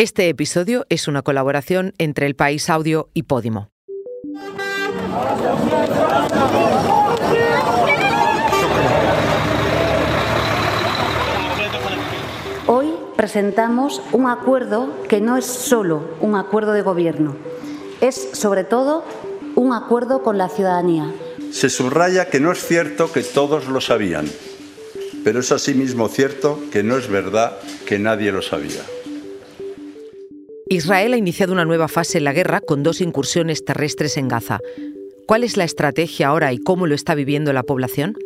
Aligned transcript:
Este 0.00 0.30
episodio 0.30 0.86
es 0.88 1.08
una 1.08 1.20
colaboración 1.20 1.92
entre 1.98 2.24
El 2.24 2.34
País 2.34 2.70
Audio 2.70 3.10
y 3.12 3.24
Podimo. 3.24 3.70
Hoy 12.66 12.86
presentamos 13.14 14.00
un 14.12 14.26
acuerdo 14.26 15.02
que 15.06 15.20
no 15.20 15.36
es 15.36 15.44
solo 15.44 16.16
un 16.20 16.34
acuerdo 16.34 16.72
de 16.72 16.80
gobierno, 16.80 17.36
es 18.00 18.30
sobre 18.32 18.64
todo 18.64 19.04
un 19.54 19.74
acuerdo 19.74 20.22
con 20.22 20.38
la 20.38 20.48
ciudadanía. 20.48 21.12
Se 21.52 21.68
subraya 21.68 22.30
que 22.30 22.40
no 22.40 22.52
es 22.52 22.64
cierto 22.66 23.12
que 23.12 23.22
todos 23.22 23.68
lo 23.68 23.82
sabían, 23.82 24.24
pero 25.24 25.40
es 25.40 25.52
asimismo 25.52 26.08
cierto 26.08 26.58
que 26.72 26.82
no 26.82 26.96
es 26.96 27.08
verdad 27.08 27.58
que 27.84 27.98
nadie 27.98 28.32
lo 28.32 28.40
sabía. 28.40 28.80
Israel 30.72 31.14
ha 31.14 31.16
iniciado 31.16 31.52
una 31.52 31.64
nueva 31.64 31.88
fase 31.88 32.18
en 32.18 32.24
la 32.24 32.32
guerra 32.32 32.60
con 32.60 32.84
dos 32.84 33.00
incursiones 33.00 33.64
terrestres 33.64 34.16
en 34.16 34.28
Gaza. 34.28 34.60
¿Cuál 35.26 35.42
es 35.42 35.56
la 35.56 35.64
estrategia 35.64 36.28
ahora 36.28 36.52
y 36.52 36.58
cómo 36.58 36.86
lo 36.86 36.94
está 36.94 37.16
viviendo 37.16 37.52
la 37.52 37.64
población? 37.64 38.16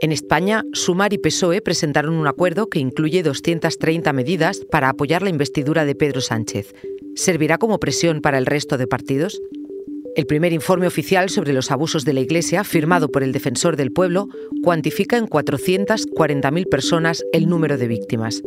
En 0.00 0.10
España, 0.10 0.64
Sumar 0.72 1.12
y 1.12 1.18
PSOE 1.18 1.60
presentaron 1.60 2.14
un 2.14 2.26
acuerdo 2.26 2.70
que 2.70 2.78
incluye 2.78 3.22
230 3.22 4.10
medidas 4.14 4.62
para 4.70 4.88
apoyar 4.88 5.20
la 5.20 5.28
investidura 5.28 5.84
de 5.84 5.94
Pedro 5.94 6.22
Sánchez. 6.22 6.72
¿Servirá 7.14 7.58
como 7.58 7.78
presión 7.78 8.22
para 8.22 8.38
el 8.38 8.46
resto 8.46 8.78
de 8.78 8.86
partidos? 8.86 9.38
El 10.16 10.24
primer 10.24 10.54
informe 10.54 10.86
oficial 10.86 11.28
sobre 11.28 11.52
los 11.52 11.70
abusos 11.70 12.06
de 12.06 12.14
la 12.14 12.20
Iglesia, 12.20 12.64
firmado 12.64 13.10
por 13.10 13.22
el 13.22 13.32
defensor 13.32 13.76
del 13.76 13.92
pueblo, 13.92 14.28
cuantifica 14.62 15.18
en 15.18 15.26
440.000 15.26 16.68
personas 16.70 17.22
el 17.34 17.50
número 17.50 17.76
de 17.76 17.86
víctimas. 17.86 18.42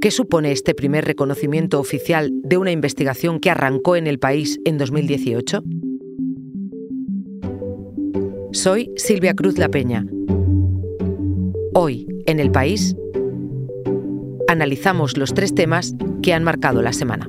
¿Qué 0.00 0.10
supone 0.10 0.50
este 0.50 0.74
primer 0.74 1.04
reconocimiento 1.04 1.78
oficial 1.78 2.30
de 2.42 2.56
una 2.56 2.70
investigación 2.70 3.38
que 3.38 3.50
arrancó 3.50 3.96
en 3.96 4.06
el 4.06 4.18
país 4.18 4.58
en 4.64 4.78
2018? 4.78 5.62
Soy 8.52 8.90
Silvia 8.96 9.34
Cruz 9.34 9.58
La 9.58 9.68
Peña. 9.68 10.06
Hoy, 11.74 12.06
en 12.24 12.40
el 12.40 12.50
país, 12.50 12.96
analizamos 14.48 15.18
los 15.18 15.34
tres 15.34 15.54
temas 15.54 15.94
que 16.22 16.32
han 16.32 16.44
marcado 16.44 16.80
la 16.80 16.94
semana. 16.94 17.28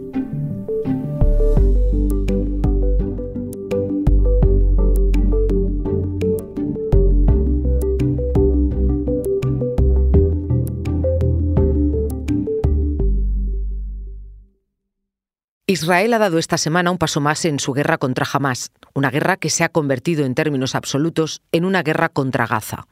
Israel 15.72 16.14
ha 16.14 16.20
dado 16.20 16.38
esta 16.38 16.58
semana 16.58 16.92
un 16.92 16.98
paso 16.98 17.22
más 17.22 17.46
en 17.46 17.58
su 17.60 17.72
guerra 17.72 17.98
contra 17.98 18.28
Hamas, 18.32 18.72
una 18.94 19.10
guerra 19.10 19.38
que 19.38 19.50
se 19.50 19.64
ha 19.64 19.70
convertido 19.70 20.26
en 20.26 20.36
términos 20.36 20.76
absolutos 20.76 21.42
en 21.54 21.64
una 21.64 21.82
guerra 21.82 22.10
contra 22.10 22.46
Gaza. 22.46 22.88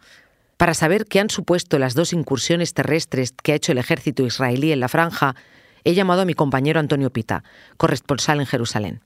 Para 0.56 0.74
saber 0.74 1.06
qué 1.06 1.20
han 1.20 1.30
supuesto 1.30 1.78
las 1.78 1.94
dos 1.94 2.14
incursiones 2.14 2.74
terrestres 2.74 3.34
que 3.34 3.52
ha 3.52 3.56
hecho 3.56 3.74
el 3.74 3.80
ejército 3.80 4.24
israelí 4.24 4.72
en 4.72 4.80
la 4.80 4.88
franja, 4.88 5.36
he 5.84 5.94
llamado 5.94 6.22
a 6.22 6.26
mi 6.26 6.36
compañero 6.36 6.80
Antonio 6.80 7.12
Pita, 7.12 7.44
corresponsal 7.76 8.40
en 8.40 8.46
Jerusalén. 8.46 9.04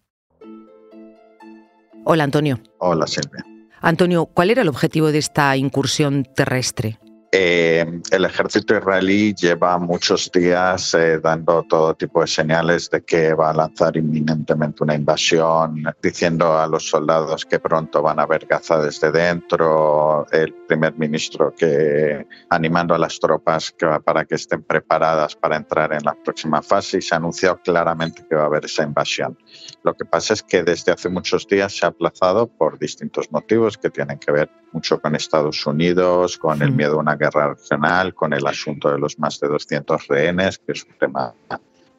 Hola 2.05 2.25
Antonio. 2.25 2.59
Hola 2.77 3.07
Silvia. 3.07 3.43
Antonio, 3.81 4.27
¿cuál 4.27 4.51
era 4.51 4.61
el 4.61 4.69
objetivo 4.69 5.11
de 5.11 5.17
esta 5.17 5.57
incursión 5.57 6.25
terrestre? 6.35 6.99
Eh, 7.35 7.83
el 8.11 8.25
ejército 8.25 8.77
israelí 8.77 9.33
lleva 9.33 9.79
muchos 9.79 10.31
días 10.31 10.93
eh, 10.93 11.19
dando 11.19 11.63
todo 11.63 11.95
tipo 11.95 12.21
de 12.21 12.27
señales 12.27 12.91
de 12.91 13.03
que 13.03 13.33
va 13.33 13.49
a 13.49 13.53
lanzar 13.53 13.97
inminentemente 13.97 14.83
una 14.83 14.93
invasión, 14.93 15.83
diciendo 15.99 16.55
a 16.55 16.67
los 16.67 16.87
soldados 16.87 17.43
que 17.43 17.57
pronto 17.57 18.03
van 18.03 18.19
a 18.19 18.27
ver 18.27 18.45
Gaza 18.45 18.79
desde 18.79 19.11
dentro, 19.11 20.27
el 20.31 20.53
primer 20.67 20.95
ministro 20.95 21.55
que 21.55 22.27
animando 22.51 22.93
a 22.93 22.99
las 22.99 23.19
tropas 23.19 23.73
para 24.05 24.25
que 24.25 24.35
estén 24.35 24.61
preparadas 24.61 25.35
para 25.35 25.57
entrar 25.57 25.91
en 25.91 26.03
la 26.03 26.13
próxima 26.13 26.61
fase 26.61 26.99
y 26.99 27.01
se 27.01 27.15
ha 27.15 27.17
anunciado 27.17 27.59
claramente 27.63 28.27
que 28.29 28.35
va 28.35 28.43
a 28.43 28.45
haber 28.45 28.65
esa 28.65 28.83
invasión. 28.83 29.35
Lo 29.83 29.93
que 29.93 30.05
pasa 30.05 30.33
es 30.33 30.43
que 30.43 30.63
desde 30.63 30.91
hace 30.91 31.09
muchos 31.09 31.47
días 31.47 31.75
se 31.75 31.85
ha 31.85 31.89
aplazado 31.89 32.47
por 32.47 32.79
distintos 32.79 33.31
motivos 33.31 33.77
que 33.77 33.89
tienen 33.89 34.17
que 34.17 34.31
ver 34.31 34.49
mucho 34.71 34.99
con 35.01 35.15
Estados 35.15 35.65
Unidos, 35.65 36.37
con 36.37 36.61
el 36.61 36.71
miedo 36.71 36.95
a 36.95 37.01
una 37.01 37.15
guerra 37.15 37.53
regional, 37.53 38.13
con 38.13 38.33
el 38.33 38.45
asunto 38.47 38.89
de 38.89 38.99
los 38.99 39.19
más 39.19 39.39
de 39.39 39.47
200 39.47 40.07
rehenes, 40.07 40.59
que 40.59 40.71
es 40.71 40.83
un 40.83 40.97
tema 40.97 41.33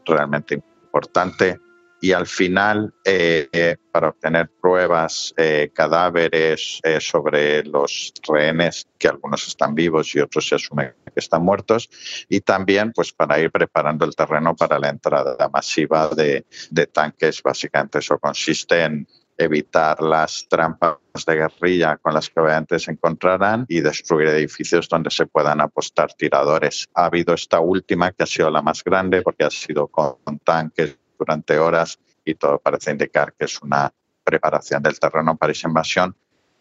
realmente 0.06 0.54
importante. 0.54 1.60
Y 2.04 2.12
al 2.12 2.26
final, 2.26 2.92
eh, 3.03 3.48
eh, 3.50 3.78
para 3.91 4.10
obtener 4.10 4.50
pruebas, 4.60 5.32
eh, 5.38 5.70
cadáveres 5.72 6.78
sobre 7.00 7.65
los 7.65 8.12
rehenes, 8.28 8.87
que 8.98 9.09
algunos 9.09 9.48
están 9.48 9.75
vivos 9.75 10.14
y 10.14 10.20
otros 10.20 10.47
se 10.47 10.56
asume 10.56 10.93
que 11.03 11.20
están 11.20 11.43
muertos, 11.43 11.88
y 12.28 12.43
también 12.43 12.93
pues, 12.93 13.10
para 13.10 13.41
ir 13.41 13.50
preparando 13.50 14.04
el 14.04 14.14
terreno 14.14 14.54
para 14.54 14.78
la 14.78 14.91
entrada 14.91 15.48
masiva 15.48 16.09
de, 16.09 16.44
de 16.69 16.87
tanques. 16.88 17.43
Básicamente 17.43 18.00
eso 18.00 18.19
consiste 18.19 18.82
en 18.82 19.09
evitar 19.38 20.03
las 20.03 20.47
trampas 20.47 20.98
de 21.26 21.37
guerrilla 21.37 21.97
con 21.97 22.12
las 22.12 22.28
que 22.28 22.38
obviamente 22.38 22.78
se 22.81 22.93
encontrarán 22.93 23.64
y 23.66 23.81
destruir 23.81 24.28
edificios 24.28 24.91
donde 24.91 25.09
se 25.09 25.25
puedan 25.25 25.62
apostar 25.62 26.12
tiradores. 26.12 26.87
Ha 26.93 27.06
habido 27.06 27.32
esta 27.32 27.60
última 27.60 28.12
que 28.12 28.25
ha 28.25 28.26
sido 28.26 28.50
la 28.50 28.60
más 28.60 28.84
grande 28.84 29.22
porque 29.22 29.44
ha 29.44 29.50
sido 29.50 29.87
con 29.87 30.19
tanques 30.44 30.98
durante 31.24 31.58
horas 31.58 31.98
y 32.24 32.34
todo 32.34 32.58
parece 32.58 32.90
indicar 32.90 33.34
que 33.38 33.46
es 33.46 33.60
una 33.62 33.92
preparación 34.22 34.82
del 34.82 34.98
terreno 34.98 35.36
para 35.36 35.52
esa 35.52 35.68
invasión 35.68 36.14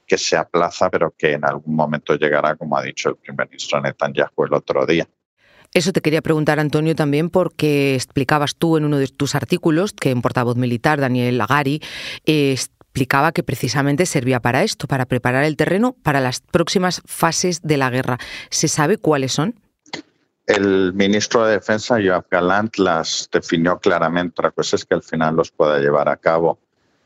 que 0.05 0.17
se 0.17 0.35
aplaza 0.35 0.89
pero 0.89 1.13
que 1.17 1.33
en 1.33 1.45
algún 1.45 1.75
momento 1.75 2.15
llegará, 2.15 2.55
como 2.55 2.77
ha 2.77 2.83
dicho 2.83 3.09
el 3.09 3.15
primer 3.15 3.49
ministro 3.49 3.81
Netanyahu 3.81 4.45
el 4.45 4.53
otro 4.53 4.85
día. 4.85 5.07
Eso 5.73 5.91
te 5.91 6.01
quería 6.01 6.21
preguntar, 6.21 6.59
Antonio, 6.59 6.93
también 6.95 7.31
porque 7.31 7.95
explicabas 7.95 8.55
tú 8.55 8.77
en 8.77 8.85
uno 8.85 8.99
de 8.99 9.07
tus 9.07 9.33
artículos 9.33 9.93
que 9.93 10.11
en 10.11 10.21
portavoz 10.21 10.55
militar, 10.55 10.99
Daniel 11.01 11.39
Lagari, 11.39 11.81
explicaba 12.25 13.31
que 13.31 13.41
precisamente 13.41 14.05
servía 14.05 14.39
para 14.39 14.61
esto, 14.61 14.87
para 14.87 15.07
preparar 15.07 15.45
el 15.45 15.57
terreno 15.57 15.95
para 16.03 16.19
las 16.19 16.41
próximas 16.41 17.01
fases 17.05 17.63
de 17.63 17.77
la 17.77 17.89
guerra. 17.89 18.19
¿Se 18.51 18.67
sabe 18.67 18.97
cuáles 18.97 19.31
son? 19.31 19.62
El 20.45 20.93
ministro 20.93 21.45
de 21.45 21.53
Defensa, 21.53 21.97
Joab 22.03 22.25
Galant, 22.29 22.77
las 22.77 23.29
definió 23.31 23.79
claramente. 23.79 24.33
Otra 24.39 24.51
cosa 24.51 24.75
es 24.75 24.85
que 24.85 24.95
al 24.95 25.03
final 25.03 25.35
los 25.35 25.51
pueda 25.51 25.79
llevar 25.79 26.09
a 26.09 26.17
cabo. 26.17 26.59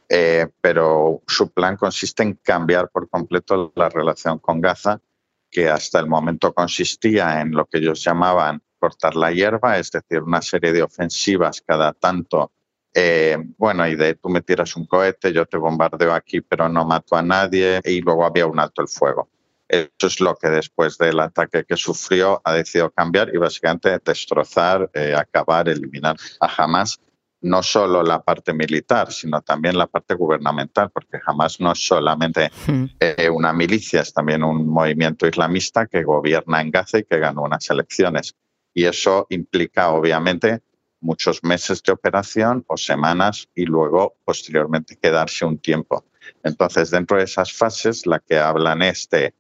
Eh, 0.09 0.47
pero 0.61 1.21
su 1.27 1.51
plan 1.51 1.75
consiste 1.75 2.23
en 2.23 2.35
cambiar 2.35 2.89
por 2.89 3.09
completo 3.09 3.73
la 3.75 3.89
relación 3.89 4.39
con 4.39 4.61
Gaza 4.61 5.01
que 5.49 5.69
hasta 5.69 5.99
el 5.99 6.07
momento 6.07 6.53
consistía 6.53 7.41
en 7.41 7.51
lo 7.51 7.65
que 7.65 7.77
ellos 7.79 8.03
llamaban 8.03 8.61
cortar 8.79 9.15
la 9.15 9.31
hierba, 9.31 9.77
es 9.77 9.91
decir, 9.91 10.21
una 10.21 10.41
serie 10.41 10.71
de 10.71 10.83
ofensivas 10.83 11.61
cada 11.65 11.93
tanto. 11.93 12.51
Eh, 12.93 13.37
bueno, 13.57 13.87
y 13.87 13.95
de 13.95 14.15
tú 14.15 14.29
me 14.29 14.41
tiras 14.41 14.75
un 14.75 14.85
cohete, 14.85 15.33
yo 15.33 15.45
te 15.45 15.57
bombardeo 15.57 16.13
aquí, 16.13 16.41
pero 16.41 16.69
no 16.69 16.85
mato 16.85 17.15
a 17.15 17.21
nadie, 17.21 17.81
y 17.83 18.01
luego 18.01 18.25
había 18.25 18.45
un 18.45 18.59
alto 18.59 18.81
el 18.81 18.87
fuego. 18.87 19.29
Eso 19.67 20.07
es 20.07 20.19
lo 20.21 20.35
que 20.35 20.49
después 20.49 20.97
del 20.97 21.19
ataque 21.19 21.65
que 21.65 21.75
sufrió 21.75 22.41
ha 22.43 22.53
decidido 22.53 22.89
cambiar 22.91 23.33
y 23.33 23.37
básicamente 23.37 23.99
destrozar, 24.03 24.89
eh, 24.93 25.13
acabar, 25.15 25.67
eliminar 25.67 26.15
a 26.39 26.63
Hamas 26.63 26.99
no 27.41 27.61
solo 27.61 28.01
la 28.03 28.23
parte 28.23 28.53
militar, 28.53 29.11
sino 29.11 29.41
también 29.41 29.77
la 29.77 29.87
parte 29.87 30.15
gubernamental, 30.15 30.89
porque 30.89 31.19
jamás 31.19 31.59
no 31.59 31.71
es 31.71 31.85
solamente 31.85 32.49
hmm. 32.65 32.85
eh, 32.99 33.29
una 33.29 33.53
milicia, 33.53 34.01
es 34.01 34.13
también 34.13 34.43
un 34.43 34.67
movimiento 34.67 35.27
islamista 35.27 35.85
que 35.85 36.03
gobierna 36.03 36.61
en 36.61 36.71
Gaza 36.71 36.99
y 36.99 37.03
que 37.03 37.19
ganó 37.19 37.43
unas 37.43 37.69
elecciones. 37.69 38.35
Y 38.73 38.85
eso 38.85 39.27
implica, 39.29 39.89
obviamente, 39.89 40.61
muchos 40.99 41.43
meses 41.43 41.81
de 41.83 41.91
operación 41.91 42.65
o 42.67 42.77
semanas 42.77 43.47
y 43.53 43.65
luego, 43.65 44.15
posteriormente, 44.25 44.97
quedarse 44.97 45.45
un 45.45 45.59
tiempo. 45.59 46.05
Entonces, 46.43 46.89
dentro 46.89 47.17
de 47.17 47.23
esas 47.23 47.53
fases, 47.53 48.05
la 48.05 48.19
que 48.19 48.37
hablan 48.37 48.81
es 48.81 49.07
de 49.09 49.33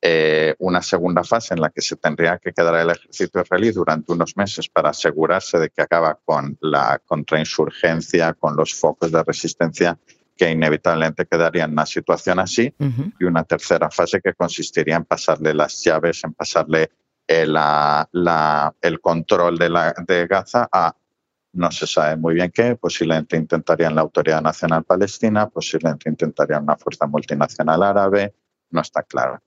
eh, 0.00 0.54
una 0.58 0.82
segunda 0.82 1.24
fase 1.24 1.54
en 1.54 1.60
la 1.60 1.70
que 1.70 1.80
se 1.80 1.96
tendría 1.96 2.38
que 2.38 2.52
quedar 2.52 2.74
el 2.76 2.90
ejército 2.90 3.40
israelí 3.40 3.70
durante 3.70 4.12
unos 4.12 4.36
meses 4.36 4.68
para 4.68 4.90
asegurarse 4.90 5.58
de 5.58 5.70
que 5.70 5.82
acaba 5.82 6.18
con 6.24 6.56
la 6.60 7.00
contrainsurgencia, 7.04 8.34
con 8.34 8.56
los 8.56 8.74
focos 8.74 9.10
de 9.10 9.22
resistencia 9.22 9.98
que 10.36 10.50
inevitablemente 10.50 11.24
quedaría 11.26 11.64
en 11.64 11.72
una 11.72 11.86
situación 11.86 12.38
así, 12.38 12.74
y 13.18 13.24
una 13.24 13.44
tercera 13.44 13.90
fase 13.90 14.20
que 14.20 14.34
consistiría 14.34 14.96
en 14.96 15.06
pasarle 15.06 15.54
las 15.54 15.82
llaves, 15.82 16.22
en 16.24 16.34
pasarle 16.34 16.90
el, 17.26 17.54
la, 17.54 18.74
el 18.82 19.00
control 19.00 19.56
de, 19.56 19.70
la, 19.70 19.94
de 20.06 20.26
Gaza 20.26 20.68
a 20.70 20.94
no 21.56 21.70
se 21.70 21.86
sabe 21.86 22.16
muy 22.16 22.34
bien 22.34 22.50
qué, 22.50 22.76
posiblemente 22.76 23.36
intentarían 23.36 23.94
la 23.94 24.02
Autoridad 24.02 24.42
Nacional 24.42 24.84
Palestina, 24.84 25.48
posiblemente 25.48 26.10
intentarían 26.10 26.64
una 26.64 26.76
fuerza 26.76 27.06
multinacional 27.06 27.82
árabe, 27.82 28.34
no 28.70 28.82
está 28.82 29.02
claro. 29.02 29.40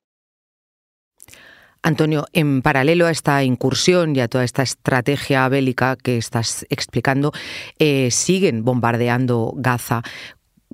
Antonio, 1.81 2.25
en 2.33 2.61
paralelo 2.61 3.05
a 3.05 3.11
esta 3.11 3.43
incursión 3.43 4.15
y 4.15 4.19
a 4.19 4.27
toda 4.27 4.43
esta 4.43 4.63
estrategia 4.63 5.47
bélica 5.47 5.95
que 5.95 6.17
estás 6.17 6.65
explicando, 6.69 7.31
eh, 7.77 8.11
siguen 8.11 8.65
bombardeando 8.65 9.53
Gaza. 9.55 10.03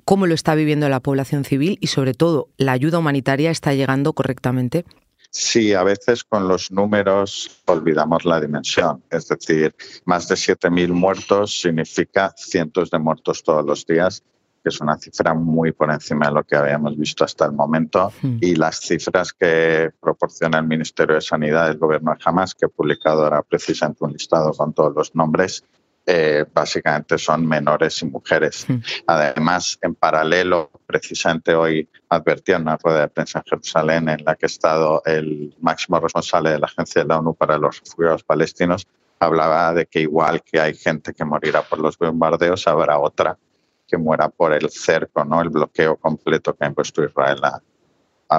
¿Cómo 0.04 0.26
lo 0.26 0.34
está 0.34 0.54
viviendo 0.54 0.88
la 0.88 1.00
población 1.00 1.44
civil 1.44 1.78
y, 1.80 1.88
sobre 1.88 2.14
todo, 2.14 2.48
la 2.56 2.72
ayuda 2.72 2.98
humanitaria 2.98 3.50
está 3.50 3.74
llegando 3.74 4.12
correctamente? 4.12 4.84
Sí, 5.30 5.74
a 5.74 5.82
veces 5.82 6.24
con 6.24 6.48
los 6.48 6.70
números 6.70 7.62
olvidamos 7.66 8.24
la 8.24 8.40
dimensión. 8.40 9.02
Es 9.10 9.28
decir, 9.28 9.74
más 10.04 10.28
de 10.28 10.34
7.000 10.34 10.88
muertos 10.92 11.60
significa 11.60 12.32
cientos 12.36 12.90
de 12.90 12.98
muertos 12.98 13.42
todos 13.42 13.64
los 13.64 13.84
días 13.84 14.22
que 14.66 14.70
es 14.70 14.80
una 14.80 14.98
cifra 14.98 15.32
muy 15.32 15.70
por 15.70 15.92
encima 15.92 16.26
de 16.26 16.32
lo 16.32 16.42
que 16.42 16.56
habíamos 16.56 16.98
visto 16.98 17.22
hasta 17.22 17.44
el 17.44 17.52
momento. 17.52 18.12
Hmm. 18.20 18.38
Y 18.40 18.56
las 18.56 18.80
cifras 18.80 19.32
que 19.32 19.92
proporciona 20.00 20.58
el 20.58 20.66
Ministerio 20.66 21.14
de 21.14 21.20
Sanidad 21.20 21.68
del 21.68 21.78
Gobierno 21.78 22.10
de 22.10 22.18
Hamas, 22.24 22.52
que 22.52 22.66
ha 22.66 22.68
publicado 22.68 23.22
ahora 23.22 23.42
precisamente 23.42 24.04
un 24.04 24.12
listado 24.12 24.52
con 24.52 24.72
todos 24.72 24.92
los 24.92 25.14
nombres, 25.14 25.62
eh, 26.04 26.44
básicamente 26.52 27.16
son 27.16 27.46
menores 27.46 28.02
y 28.02 28.06
mujeres. 28.06 28.66
Hmm. 28.68 28.78
Además, 29.06 29.78
en 29.82 29.94
paralelo, 29.94 30.72
precisamente 30.84 31.54
hoy 31.54 31.88
advertía 32.08 32.56
en 32.56 32.62
una 32.62 32.76
rueda 32.76 33.02
de 33.02 33.08
prensa 33.08 33.38
en 33.38 33.44
Jerusalén 33.44 34.08
en 34.08 34.24
la 34.24 34.34
que 34.34 34.46
ha 34.46 34.48
estado 34.48 35.00
el 35.06 35.54
máximo 35.60 36.00
responsable 36.00 36.50
de 36.50 36.58
la 36.58 36.66
Agencia 36.66 37.02
de 37.02 37.08
la 37.08 37.20
ONU 37.20 37.34
para 37.34 37.56
los 37.56 37.78
Refugiados 37.84 38.24
Palestinos, 38.24 38.84
hablaba 39.20 39.72
de 39.72 39.86
que 39.86 40.00
igual 40.00 40.42
que 40.42 40.58
hay 40.58 40.74
gente 40.74 41.14
que 41.14 41.24
morirá 41.24 41.62
por 41.62 41.78
los 41.78 41.96
bombardeos, 41.96 42.66
habrá 42.66 42.98
otra 42.98 43.38
que 43.86 43.96
muera 43.96 44.28
por 44.28 44.52
el 44.52 44.68
cerco, 44.70 45.24
¿no? 45.24 45.40
el 45.40 45.50
bloqueo 45.50 45.96
completo 45.96 46.54
que 46.54 46.64
ha 46.64 46.68
impuesto 46.68 47.04
Israel 47.04 47.40
a, 47.44 47.60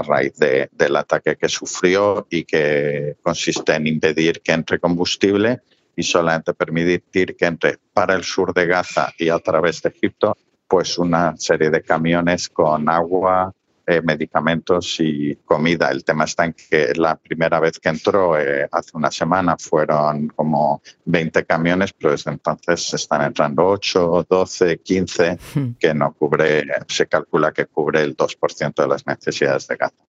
raíz 0.04 0.34
del 0.38 0.96
ataque 0.98 1.38
que 1.38 1.48
sufrió 1.48 2.28
y 2.30 2.44
que 2.44 3.16
consiste 3.24 3.74
en 3.74 3.88
impedir 3.88 4.42
que 4.42 4.52
entre 4.52 4.80
combustible 4.80 5.62
y 5.96 6.04
solamente 6.04 6.54
permitir 6.54 7.38
que 7.38 7.46
entre 7.46 7.78
para 7.94 8.14
el 8.14 8.24
sur 8.26 8.54
de 8.54 8.66
Gaza 8.66 9.14
y 9.18 9.30
a 9.30 9.40
través 9.40 9.82
de 9.82 9.90
Egipto 9.90 10.36
pues 10.68 10.98
una 10.98 11.36
serie 11.38 11.70
de 11.70 11.82
camiones 11.82 12.50
con 12.50 12.90
agua, 12.90 13.54
eh, 13.90 14.02
medicamentos 14.02 14.98
y 15.00 15.34
comida. 15.46 15.90
El 15.90 16.04
tema 16.04 16.26
está 16.26 16.44
en 16.44 16.54
que 16.54 16.94
la 16.96 17.16
primera 17.16 17.58
vez 17.62 17.80
que 17.80 17.88
entró, 17.88 18.38
eh, 18.38 18.68
hace 18.70 18.92
una 18.96 19.10
semana, 19.10 19.56
fueron 19.58 20.28
como 20.28 20.82
20 21.06 21.46
camiones, 21.46 21.94
pero 21.94 22.12
desde 22.12 22.32
entonces 22.32 22.94
están 22.94 23.22
entrando 23.22 23.66
8, 23.66 24.28
12, 24.30 24.80
15, 24.80 25.40
que 25.80 25.94
no 25.94 26.14
cubre, 26.14 26.66
se 26.90 27.08
calcula 27.08 27.54
que 27.54 27.68
cubre 27.68 28.02
el 28.02 28.18
2% 28.18 28.76
de 28.76 28.88
las 28.90 29.08
necesidades 29.08 29.68
de 29.70 29.78
Gaza. 29.78 30.04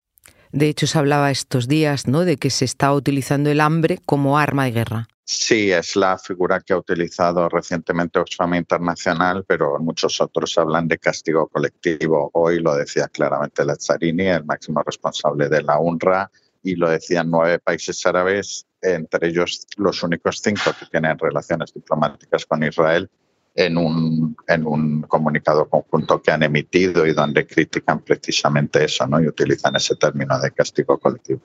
De 0.51 0.69
hecho, 0.69 0.89
se 0.89 0.99
hablaba 0.99 1.31
estos 1.31 1.69
días 1.69 2.09
¿no? 2.09 2.25
de 2.25 2.37
que 2.37 2.51
se 2.51 2.65
está 2.65 2.93
utilizando 2.93 3.49
el 3.49 3.61
hambre 3.61 4.01
como 4.05 4.39
arma 4.39 4.65
de 4.65 4.73
guerra. 4.73 5.09
Sí, 5.31 5.71
es 5.71 5.95
la 5.95 6.17
figura 6.17 6.59
que 6.59 6.73
ha 6.73 6.79
utilizado 6.79 7.51
recientemente 7.51 8.19
Oxfam 8.19 8.55
Internacional, 8.55 9.45
pero 9.47 9.79
muchos 9.79 10.19
otros 10.23 10.57
hablan 10.57 10.89
de 10.89 10.97
castigo 10.97 11.49
colectivo. 11.49 12.31
Hoy 12.33 12.61
lo 12.61 12.75
decía 12.75 13.09
claramente 13.09 13.63
Lazzarini, 13.63 14.29
el 14.29 14.47
máximo 14.47 14.83
responsable 14.83 15.51
de 15.51 15.63
la 15.63 15.79
UNRWA, 15.79 16.31
y 16.63 16.77
lo 16.77 16.89
decían 16.89 17.31
nueve 17.31 17.59
países 17.59 18.07
árabes, 18.07 18.67
entre 18.81 19.29
ellos 19.29 19.67
los 19.77 20.03
únicos 20.03 20.41
cinco 20.43 20.71
que 20.81 20.87
tienen 20.87 21.19
relaciones 21.19 21.75
diplomáticas 21.75 22.47
con 22.47 22.63
Israel, 22.63 23.11
en 23.55 23.77
un, 23.77 24.35
en 24.47 24.67
un 24.67 25.03
comunicado 25.03 25.69
conjunto 25.69 26.23
que 26.23 26.31
han 26.31 26.43
emitido 26.43 27.07
y 27.07 27.13
donde 27.13 27.47
critican 27.47 28.01
precisamente 28.01 28.83
eso 28.83 29.07
¿no? 29.07 29.21
y 29.21 29.29
utilizan 29.29 29.77
ese 29.77 29.97
término 29.97 30.41
de 30.41 30.53
castigo 30.53 30.97
colectivo. 30.97 31.43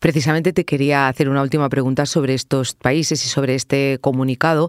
Precisamente 0.00 0.52
te 0.52 0.64
quería 0.64 1.08
hacer 1.08 1.28
una 1.28 1.42
última 1.42 1.68
pregunta 1.68 2.06
sobre 2.06 2.34
estos 2.34 2.74
países 2.74 3.24
y 3.24 3.28
sobre 3.28 3.54
este 3.54 3.98
comunicado. 4.00 4.68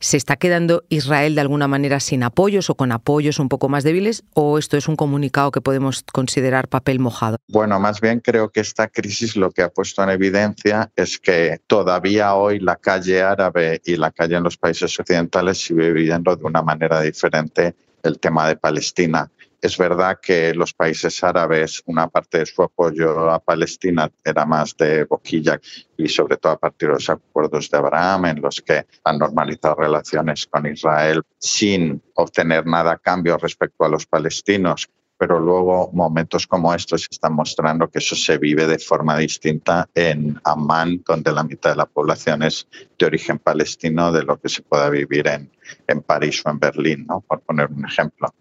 ¿Se 0.00 0.16
está 0.16 0.36
quedando 0.36 0.84
Israel 0.88 1.34
de 1.34 1.40
alguna 1.40 1.66
manera 1.66 2.00
sin 2.00 2.22
apoyos 2.22 2.70
o 2.70 2.74
con 2.74 2.92
apoyos 2.92 3.38
un 3.38 3.48
poco 3.48 3.68
más 3.68 3.84
débiles 3.84 4.24
o 4.34 4.58
esto 4.58 4.76
es 4.76 4.88
un 4.88 4.96
comunicado 4.96 5.50
que 5.50 5.60
podemos 5.60 6.04
considerar 6.12 6.68
papel 6.68 6.98
mojado? 6.98 7.38
Bueno, 7.48 7.80
más 7.80 8.00
bien 8.00 8.20
creo 8.20 8.50
que 8.50 8.60
esta 8.60 8.88
crisis 8.88 9.36
lo 9.36 9.50
que 9.50 9.62
ha 9.62 9.70
puesto 9.70 10.02
en 10.02 10.10
evidencia 10.10 10.90
es 10.94 11.18
que 11.18 11.60
todavía 11.66 12.34
hoy 12.34 12.60
la 12.60 12.76
calle 12.76 13.22
árabe 13.22 13.80
y 13.84 13.96
la 13.96 14.10
calle 14.10 14.36
en 14.36 14.42
los 14.42 14.56
países 14.56 14.98
occidentales 14.98 15.58
sigue 15.58 15.92
viviendo 15.92 16.36
de 16.36 16.44
una 16.44 16.62
manera 16.62 17.00
diferente 17.00 17.74
el 18.02 18.18
tema 18.18 18.48
de 18.48 18.56
Palestina. 18.56 19.30
Es 19.60 19.78
verdad 19.78 20.18
que 20.20 20.54
los 20.54 20.74
países 20.74 21.22
árabes, 21.24 21.82
una 21.86 22.08
parte 22.08 22.38
de 22.38 22.46
su 22.46 22.62
apoyo 22.62 23.30
a 23.30 23.38
Palestina 23.38 24.10
era 24.24 24.44
más 24.44 24.76
de 24.76 25.04
boquilla 25.04 25.60
y 25.96 26.08
sobre 26.08 26.36
todo 26.36 26.52
a 26.52 26.58
partir 26.58 26.88
de 26.88 26.94
los 26.94 27.08
acuerdos 27.08 27.70
de 27.70 27.78
Abraham 27.78 28.26
en 28.26 28.42
los 28.42 28.60
que 28.60 28.86
han 29.04 29.18
normalizado 29.18 29.76
relaciones 29.76 30.46
con 30.46 30.66
Israel 30.66 31.22
sin 31.38 32.02
obtener 32.14 32.66
nada 32.66 32.92
a 32.92 32.98
cambio 32.98 33.38
respecto 33.38 33.84
a 33.84 33.88
los 33.88 34.06
palestinos 34.06 34.88
pero 35.18 35.40
luego 35.40 35.90
momentos 35.92 36.46
como 36.46 36.74
estos 36.74 37.06
están 37.10 37.34
mostrando 37.34 37.88
que 37.88 37.98
eso 37.98 38.14
se 38.14 38.38
vive 38.38 38.66
de 38.66 38.78
forma 38.78 39.16
distinta 39.16 39.88
en 39.94 40.38
Amman, 40.44 41.02
donde 41.06 41.32
la 41.32 41.42
mitad 41.42 41.70
de 41.70 41.76
la 41.76 41.86
población 41.86 42.42
es 42.42 42.68
de 42.98 43.06
origen 43.06 43.38
palestino, 43.38 44.12
de 44.12 44.24
lo 44.24 44.38
que 44.38 44.48
se 44.48 44.62
pueda 44.62 44.90
vivir 44.90 45.26
en, 45.28 45.50
en 45.86 46.02
París 46.02 46.42
o 46.44 46.50
en 46.50 46.58
Berlín, 46.58 47.06
por 47.26 47.40
poner 47.40 47.70
un 47.70 47.84
ejemplo. 47.86 48.34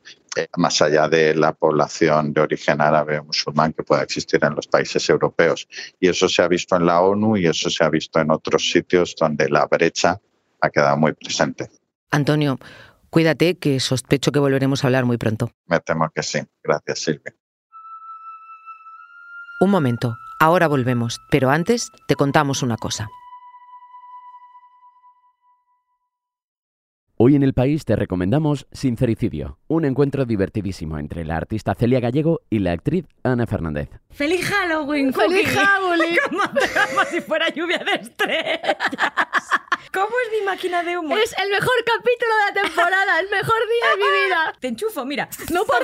Más 0.58 0.82
allá 0.82 1.08
de 1.08 1.36
la 1.36 1.54
población 1.54 2.34
de 2.34 2.42
origen 2.42 2.82
árabe 2.82 3.20
o 3.20 3.26
musulmán 3.26 3.74
que 3.74 3.84
pueda 3.84 4.04
existir 4.04 4.44
en 4.44 4.56
los 4.56 4.68
países 4.68 5.10
europeos. 5.10 5.68
Y 6.00 6.10
eso 6.10 6.28
se 6.28 6.42
ha 6.42 6.48
visto 6.48 6.76
en 6.76 6.86
la 6.86 7.02
ONU 7.02 7.38
y 7.38 7.48
eso 7.48 7.70
se 7.70 7.84
ha 7.84 7.90
visto 7.90 8.20
en 8.20 8.32
otros 8.32 8.70
sitios 8.70 9.16
donde 9.20 9.50
la 9.50 9.66
brecha 9.68 10.20
ha 10.62 10.70
quedado 10.70 10.98
muy 10.98 11.14
presente. 11.14 11.70
Antonio, 12.12 12.58
Cuídate, 13.16 13.58
que 13.58 13.80
sospecho 13.80 14.34
que 14.34 14.40
volveremos 14.40 14.84
a 14.84 14.88
hablar 14.88 15.06
muy 15.06 15.18
pronto. 15.18 15.50
Me 15.68 15.80
temo 15.80 16.10
que 16.14 16.22
sí. 16.22 16.40
Gracias, 16.62 17.00
Silvia. 17.00 17.34
Un 19.62 19.72
momento, 19.72 20.18
ahora 20.38 20.68
volvemos, 20.68 21.22
pero 21.32 21.50
antes 21.50 21.94
te 22.10 22.16
contamos 22.16 22.62
una 22.62 22.76
cosa. 22.76 23.08
Hoy 27.28 27.36
en 27.36 27.42
el 27.42 27.56
país 27.56 27.86
te 27.86 27.96
recomendamos 27.96 28.68
Sincericidio, 28.72 29.58
un 29.66 29.84
encuentro 29.84 30.26
divertidísimo 30.26 31.00
entre 31.00 31.26
la 31.26 31.38
artista 31.38 31.74
Celia 31.74 32.00
Gallego 32.00 32.42
y 32.52 32.60
la 32.60 32.72
actriz 32.74 33.08
Ana 33.24 33.48
Fernández. 33.48 33.90
¡Feliz 34.12 34.46
Halloween! 34.46 35.12
¡Feliz 35.12 35.48
Halloween! 35.48 36.18
como 36.30 37.04
si 37.10 37.22
fuera 37.22 37.50
lluvia 37.50 37.80
de 37.80 37.94
estrellas. 37.94 38.78
¿Cómo 39.92 40.06
es 40.06 40.40
mi 40.40 40.46
máquina 40.46 40.84
de 40.84 41.00
humo? 41.00 41.18
Es 41.18 41.34
el 41.44 41.50
mejor 41.50 41.74
capítulo 41.84 42.32
de 42.36 42.46
la 42.46 42.68
temporada, 42.68 43.20
el 43.20 43.30
mejor 43.32 43.58
día 43.58 43.90
de 43.90 43.98
mi 43.98 44.26
vida. 44.26 44.54
Te 44.60 44.68
enchufo, 44.68 45.04
mira. 45.04 45.28
No 45.52 45.66
por 45.66 45.78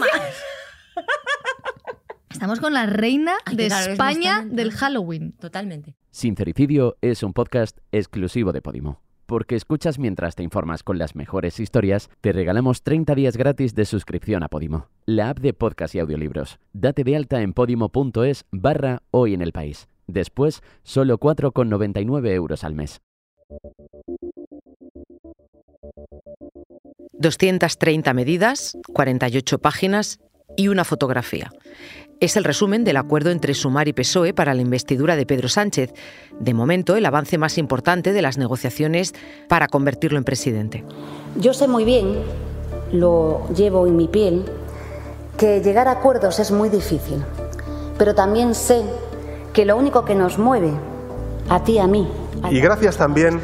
Estamos 2.29 2.59
con 2.59 2.75
la 2.75 2.85
reina 2.85 3.33
de 3.51 3.65
España 3.65 4.45
del 4.45 4.71
Halloween. 4.73 5.31
Totalmente. 5.39 5.95
Sincericidio 6.11 6.97
es 7.01 7.23
un 7.23 7.33
podcast 7.33 7.79
exclusivo 7.91 8.51
de 8.51 8.61
Podimo. 8.61 9.01
Porque 9.31 9.55
escuchas 9.55 9.97
mientras 9.97 10.35
te 10.35 10.43
informas 10.43 10.83
con 10.83 10.97
las 10.97 11.15
mejores 11.15 11.61
historias, 11.61 12.09
te 12.19 12.33
regalamos 12.33 12.83
30 12.83 13.15
días 13.15 13.37
gratis 13.37 13.73
de 13.73 13.85
suscripción 13.85 14.43
a 14.43 14.49
Podimo, 14.49 14.89
la 15.05 15.29
app 15.29 15.39
de 15.39 15.53
podcast 15.53 15.95
y 15.95 15.99
audiolibros. 15.99 16.59
Date 16.73 17.05
de 17.05 17.15
alta 17.15 17.41
en 17.41 17.53
podimo.es 17.53 18.43
barra 18.51 19.03
hoy 19.09 19.33
en 19.33 19.41
el 19.41 19.53
país. 19.53 19.87
Después, 20.05 20.61
solo 20.83 21.17
4,99 21.17 22.27
euros 22.33 22.65
al 22.65 22.75
mes. 22.75 22.99
230 27.13 28.13
medidas, 28.13 28.77
48 28.93 29.59
páginas 29.59 30.19
y 30.57 30.67
una 30.67 30.83
fotografía. 30.83 31.51
Es 32.21 32.37
el 32.37 32.43
resumen 32.43 32.83
del 32.83 32.97
acuerdo 32.97 33.31
entre 33.31 33.55
Sumar 33.55 33.87
y 33.87 33.93
PSOE 33.93 34.35
para 34.35 34.53
la 34.53 34.61
investidura 34.61 35.15
de 35.15 35.25
Pedro 35.25 35.49
Sánchez. 35.49 35.91
De 36.39 36.53
momento, 36.53 36.95
el 36.95 37.03
avance 37.07 37.39
más 37.39 37.57
importante 37.57 38.13
de 38.13 38.21
las 38.21 38.37
negociaciones 38.37 39.15
para 39.49 39.67
convertirlo 39.67 40.19
en 40.19 40.23
presidente. 40.23 40.85
Yo 41.35 41.55
sé 41.55 41.67
muy 41.67 41.83
bien, 41.83 42.21
lo 42.91 43.41
llevo 43.55 43.87
en 43.87 43.95
mi 43.97 44.07
piel, 44.07 44.45
que 45.35 45.61
llegar 45.61 45.87
a 45.87 45.93
acuerdos 45.93 46.37
es 46.37 46.51
muy 46.51 46.69
difícil. 46.69 47.23
Pero 47.97 48.13
también 48.13 48.53
sé 48.53 48.83
que 49.51 49.65
lo 49.65 49.75
único 49.75 50.05
que 50.05 50.13
nos 50.13 50.37
mueve, 50.37 50.73
a 51.49 51.63
ti 51.63 51.73
y 51.73 51.79
a 51.79 51.87
mí, 51.87 52.07
y 52.51 52.61
gracias 52.61 52.97
también 52.97 53.39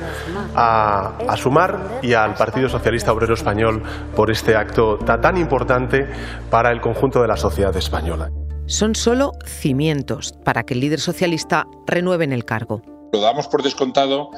a, 0.55 1.35
Sumar 1.35 1.99
y 2.03 2.13
al 2.13 2.35
Partido 2.35 2.69
Socialista 2.69 3.11
Obrero 3.11 3.33
Español 3.33 3.81
por 4.15 4.29
este 4.31 4.55
acto 4.55 4.97
tan 4.97 5.37
importante 5.37 6.07
para 6.51 6.71
el 6.71 6.79
conjunto 6.79 7.21
de 7.21 7.27
la 7.27 7.37
sociedad 7.37 7.75
española. 7.75 8.29
Son 8.67 8.95
solo 8.95 9.31
cimientos 9.45 10.33
para 10.43 10.63
que 10.63 10.73
el 10.73 10.81
líder 10.81 10.99
socialista 10.99 11.65
renueve 11.85 12.25
en 12.25 12.33
el 12.33 12.43
cargo. 12.43 12.81
Lo 13.13 13.21
damos 13.21 13.47
por 13.47 13.63
descontado 13.63 14.29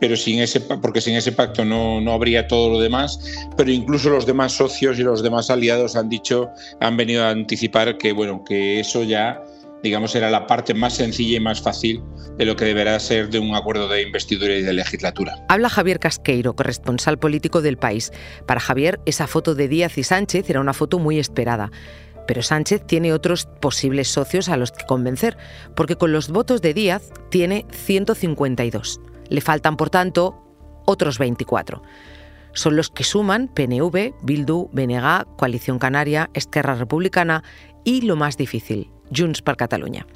pero 0.00 0.16
sin 0.16 0.40
ese, 0.40 0.60
porque 0.60 1.00
sin 1.00 1.16
ese 1.16 1.32
pacto 1.32 1.64
no, 1.64 2.00
no, 2.00 2.12
habría 2.12 2.46
todo 2.46 2.70
lo 2.70 2.80
demás, 2.80 3.18
pero 3.56 3.70
incluso 3.70 4.10
los 4.10 4.26
demás 4.26 4.52
socios 4.52 4.96
y 4.98 5.02
los 5.02 5.24
demás 5.24 5.50
aliados 5.50 5.96
han 5.96 6.08
dicho, 6.08 6.50
han 6.80 6.96
venido 6.96 7.24
a 7.24 7.30
anticipar 7.30 7.98
que, 7.98 8.12
bueno, 8.12 8.44
que 8.44 8.78
eso 8.78 9.02
ya 9.02 9.42
digamos, 9.82 10.14
era 10.14 10.30
la 10.30 10.46
parte 10.46 10.74
más 10.74 10.94
sencilla 10.94 11.36
y 11.36 11.40
más 11.40 11.60
fácil 11.60 12.02
de 12.36 12.44
lo 12.44 12.56
que 12.56 12.64
deberá 12.64 12.98
ser 12.98 13.30
de 13.30 13.38
un 13.38 13.54
acuerdo 13.54 13.88
de 13.88 14.02
investidura 14.02 14.54
y 14.54 14.62
de 14.62 14.72
legislatura. 14.72 15.36
Habla 15.48 15.68
Javier 15.68 15.98
Casqueiro, 15.98 16.54
corresponsal 16.54 17.18
político 17.18 17.62
del 17.62 17.76
país. 17.76 18.12
Para 18.46 18.60
Javier, 18.60 19.00
esa 19.06 19.26
foto 19.26 19.54
de 19.54 19.68
Díaz 19.68 19.98
y 19.98 20.04
Sánchez 20.04 20.48
era 20.50 20.60
una 20.60 20.74
foto 20.74 20.98
muy 20.98 21.18
esperada. 21.18 21.70
Pero 22.28 22.42
Sánchez 22.42 22.86
tiene 22.86 23.12
otros 23.12 23.48
posibles 23.60 24.06
socios 24.06 24.48
a 24.48 24.56
los 24.56 24.70
que 24.70 24.86
convencer, 24.86 25.36
porque 25.74 25.96
con 25.96 26.12
los 26.12 26.28
votos 26.28 26.62
de 26.62 26.74
Díaz 26.74 27.10
tiene 27.30 27.66
152. 27.72 29.00
Le 29.30 29.40
faltan, 29.40 29.76
por 29.76 29.90
tanto, 29.90 30.40
otros 30.86 31.18
24 31.18 31.82
son 32.58 32.76
los 32.76 32.90
que 32.90 33.04
suman 33.04 33.48
PNV, 33.48 34.14
Bildu, 34.22 34.68
BNG, 34.72 35.36
Coalición 35.36 35.78
Canaria, 35.78 36.30
Esquerra 36.34 36.74
Republicana 36.74 37.44
y, 37.84 38.02
lo 38.02 38.16
más 38.16 38.36
difícil, 38.36 38.90
Junts 39.14 39.42
per 39.42 39.56
Catalunya. 39.56 40.06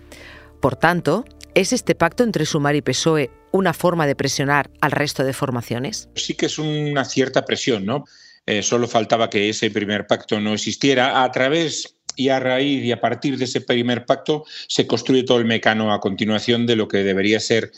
Por 0.61 0.77
tanto, 0.77 1.25
¿es 1.55 1.73
este 1.73 1.95
pacto 1.95 2.25
entre 2.25 2.47
Sumar 2.47 2.75
y 2.75 2.83
PSOE 2.83 3.31
una 3.53 3.73
forma 3.73 4.07
de 4.07 4.17
presionar 4.17 4.71
al 4.81 4.91
resto 4.91 5.25
de 5.25 5.33
formaciones? 5.33 6.09
Sí 6.17 6.35
que 6.35 6.47
es 6.47 6.59
una 6.59 7.05
cierta 7.05 7.45
presión, 7.45 7.85
¿no? 7.85 8.05
Eh, 8.47 8.63
solo 8.63 8.89
faltaba 8.89 9.31
que 9.31 9.49
ese 9.49 9.71
primer 9.71 10.07
pacto 10.09 10.41
no 10.41 10.53
existiera. 10.53 11.23
A 11.23 11.31
través 11.31 11.97
y 12.17 12.29
a 12.29 12.41
raíz 12.41 12.85
y 12.85 12.93
a 12.93 13.01
partir 13.01 13.39
de 13.39 13.45
ese 13.45 13.61
primer 13.61 14.05
pacto 14.05 14.45
se 14.69 14.87
construye 14.87 15.25
todo 15.25 15.39
el 15.39 15.45
mecano 15.45 15.93
a 15.93 16.01
continuación 16.01 16.67
de 16.67 16.77
lo 16.77 16.89
que 16.89 16.99
debería 16.99 17.41
ser 17.41 17.73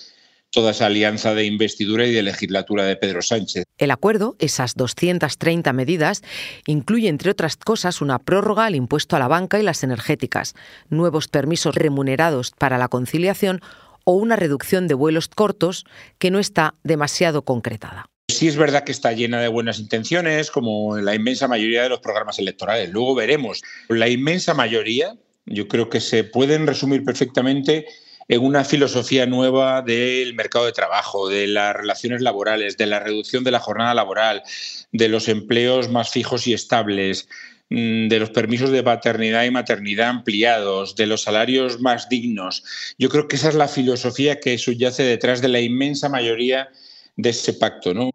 toda 0.54 0.70
esa 0.70 0.86
alianza 0.86 1.34
de 1.34 1.44
investidura 1.44 2.06
y 2.06 2.12
de 2.12 2.22
legislatura 2.22 2.84
de 2.84 2.96
Pedro 2.96 3.22
Sánchez. 3.22 3.64
El 3.76 3.90
acuerdo, 3.90 4.36
esas 4.38 4.74
230 4.76 5.72
medidas, 5.72 6.22
incluye, 6.66 7.08
entre 7.08 7.32
otras 7.32 7.56
cosas, 7.56 8.00
una 8.00 8.20
prórroga 8.20 8.66
al 8.66 8.76
impuesto 8.76 9.16
a 9.16 9.18
la 9.18 9.26
banca 9.28 9.58
y 9.58 9.64
las 9.64 9.82
energéticas, 9.82 10.54
nuevos 10.88 11.26
permisos 11.26 11.74
remunerados 11.74 12.52
para 12.56 12.78
la 12.78 12.88
conciliación 12.88 13.60
o 14.04 14.12
una 14.12 14.36
reducción 14.36 14.86
de 14.86 14.94
vuelos 14.94 15.28
cortos 15.28 15.84
que 16.18 16.30
no 16.30 16.38
está 16.38 16.74
demasiado 16.84 17.42
concretada. 17.42 18.06
Sí 18.28 18.48
es 18.48 18.56
verdad 18.56 18.84
que 18.84 18.92
está 18.92 19.12
llena 19.12 19.40
de 19.40 19.48
buenas 19.48 19.78
intenciones, 19.78 20.50
como 20.50 20.96
la 20.96 21.14
inmensa 21.14 21.46
mayoría 21.46 21.82
de 21.82 21.90
los 21.90 22.00
programas 22.00 22.38
electorales. 22.38 22.90
Luego 22.90 23.14
veremos. 23.14 23.62
La 23.88 24.08
inmensa 24.08 24.54
mayoría, 24.54 25.14
yo 25.44 25.68
creo 25.68 25.90
que 25.90 26.00
se 26.00 26.24
pueden 26.24 26.66
resumir 26.66 27.04
perfectamente 27.04 27.86
en 28.28 28.42
una 28.42 28.64
filosofía 28.64 29.26
nueva 29.26 29.82
del 29.82 30.34
mercado 30.34 30.64
de 30.64 30.72
trabajo, 30.72 31.28
de 31.28 31.46
las 31.46 31.76
relaciones 31.76 32.22
laborales, 32.22 32.78
de 32.78 32.86
la 32.86 33.00
reducción 33.00 33.44
de 33.44 33.50
la 33.50 33.60
jornada 33.60 33.92
laboral, 33.92 34.42
de 34.90 35.08
los 35.08 35.28
empleos 35.28 35.90
más 35.90 36.08
fijos 36.08 36.46
y 36.46 36.54
estables, 36.54 37.28
mm, 37.68 38.08
de 38.08 38.18
los 38.18 38.30
permisos 38.30 38.70
de 38.70 38.82
paternidad 38.82 39.44
y 39.44 39.50
maternidad 39.50 40.08
ampliados, 40.08 40.96
de 40.96 41.06
los 41.06 41.22
salarios 41.22 41.80
más 41.82 42.08
dignos. 42.08 42.64
Yo 42.98 43.10
creo 43.10 43.28
que 43.28 43.36
esa 43.36 43.50
es 43.50 43.54
la 43.54 43.68
filosofía 43.68 44.40
que 44.40 44.56
subyace 44.56 45.02
detrás 45.02 45.42
de 45.42 45.48
la 45.48 45.60
inmensa 45.60 46.08
mayoría 46.08 46.70
de 47.16 47.30
ese 47.30 47.52
pacto, 47.52 47.94
¿no? 47.94 48.13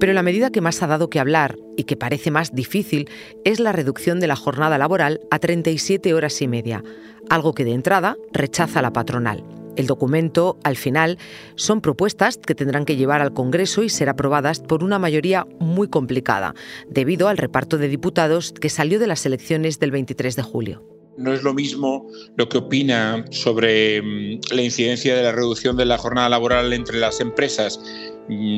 Pero 0.00 0.12
la 0.12 0.22
medida 0.22 0.50
que 0.50 0.60
más 0.60 0.82
ha 0.82 0.86
dado 0.86 1.10
que 1.10 1.20
hablar 1.20 1.58
y 1.76 1.84
que 1.84 1.96
parece 1.96 2.30
más 2.30 2.54
difícil 2.54 3.08
es 3.44 3.58
la 3.58 3.72
reducción 3.72 4.20
de 4.20 4.28
la 4.28 4.36
jornada 4.36 4.78
laboral 4.78 5.20
a 5.30 5.38
37 5.38 6.14
horas 6.14 6.40
y 6.40 6.48
media, 6.48 6.84
algo 7.28 7.52
que 7.52 7.64
de 7.64 7.72
entrada 7.72 8.16
rechaza 8.32 8.82
la 8.82 8.92
patronal. 8.92 9.44
El 9.76 9.86
documento, 9.86 10.58
al 10.64 10.76
final, 10.76 11.18
son 11.54 11.80
propuestas 11.80 12.36
que 12.36 12.56
tendrán 12.56 12.84
que 12.84 12.96
llevar 12.96 13.20
al 13.20 13.32
Congreso 13.32 13.84
y 13.84 13.88
ser 13.88 14.08
aprobadas 14.08 14.58
por 14.58 14.82
una 14.82 14.98
mayoría 14.98 15.46
muy 15.60 15.86
complicada, 15.86 16.54
debido 16.88 17.28
al 17.28 17.36
reparto 17.36 17.78
de 17.78 17.88
diputados 17.88 18.52
que 18.52 18.70
salió 18.70 18.98
de 18.98 19.06
las 19.06 19.24
elecciones 19.24 19.78
del 19.78 19.92
23 19.92 20.34
de 20.34 20.42
julio. 20.42 20.84
No 21.16 21.32
es 21.32 21.42
lo 21.42 21.54
mismo 21.54 22.08
lo 22.36 22.48
que 22.48 22.58
opina 22.58 23.24
sobre 23.30 24.02
mm, 24.02 24.40
la 24.52 24.62
incidencia 24.62 25.16
de 25.16 25.22
la 25.22 25.32
reducción 25.32 25.76
de 25.76 25.84
la 25.84 25.98
jornada 25.98 26.28
laboral 26.28 26.72
entre 26.72 26.98
las 26.98 27.20
empresas 27.20 27.80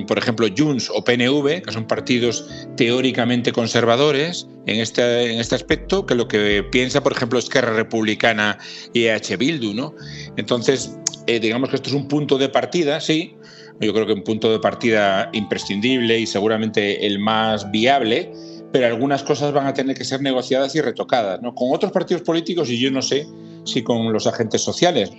por 0.06 0.18
ejemplo, 0.18 0.46
Junts 0.56 0.90
o 0.92 1.04
PNV, 1.04 1.62
que 1.62 1.72
son 1.72 1.86
partidos 1.86 2.48
teóricamente 2.76 3.52
conservadores 3.52 4.48
en 4.66 4.80
este, 4.80 5.32
en 5.32 5.38
este 5.38 5.54
aspecto, 5.54 6.06
que 6.06 6.14
lo 6.14 6.26
que 6.26 6.64
piensa, 6.64 7.02
por 7.02 7.12
ejemplo, 7.12 7.38
Esquerra 7.38 7.72
Republicana 7.74 8.58
y 8.92 9.04
EH 9.04 9.36
Bildu. 9.36 9.72
¿no? 9.72 9.94
Entonces, 10.36 10.96
eh, 11.26 11.38
digamos 11.38 11.70
que 11.70 11.76
esto 11.76 11.90
es 11.90 11.94
un 11.94 12.08
punto 12.08 12.36
de 12.38 12.48
partida, 12.48 13.00
sí, 13.00 13.36
yo 13.80 13.94
creo 13.94 14.06
que 14.06 14.12
un 14.12 14.24
punto 14.24 14.50
de 14.50 14.58
partida 14.58 15.30
imprescindible 15.32 16.18
y 16.18 16.26
seguramente 16.26 17.06
el 17.06 17.18
más 17.18 17.70
viable, 17.70 18.30
pero 18.72 18.86
algunas 18.86 19.22
cosas 19.22 19.52
van 19.52 19.66
a 19.66 19.74
tener 19.74 19.96
que 19.96 20.04
ser 20.04 20.20
negociadas 20.20 20.74
y 20.74 20.80
retocadas, 20.80 21.40
¿no? 21.42 21.54
Con 21.54 21.72
otros 21.72 21.90
partidos 21.90 22.22
políticos 22.22 22.68
y 22.68 22.78
yo 22.78 22.90
no 22.90 23.02
sé 23.02 23.26
si 23.64 23.82
con 23.82 24.12
los 24.12 24.26
agentes 24.26 24.60
sociales. 24.60 25.10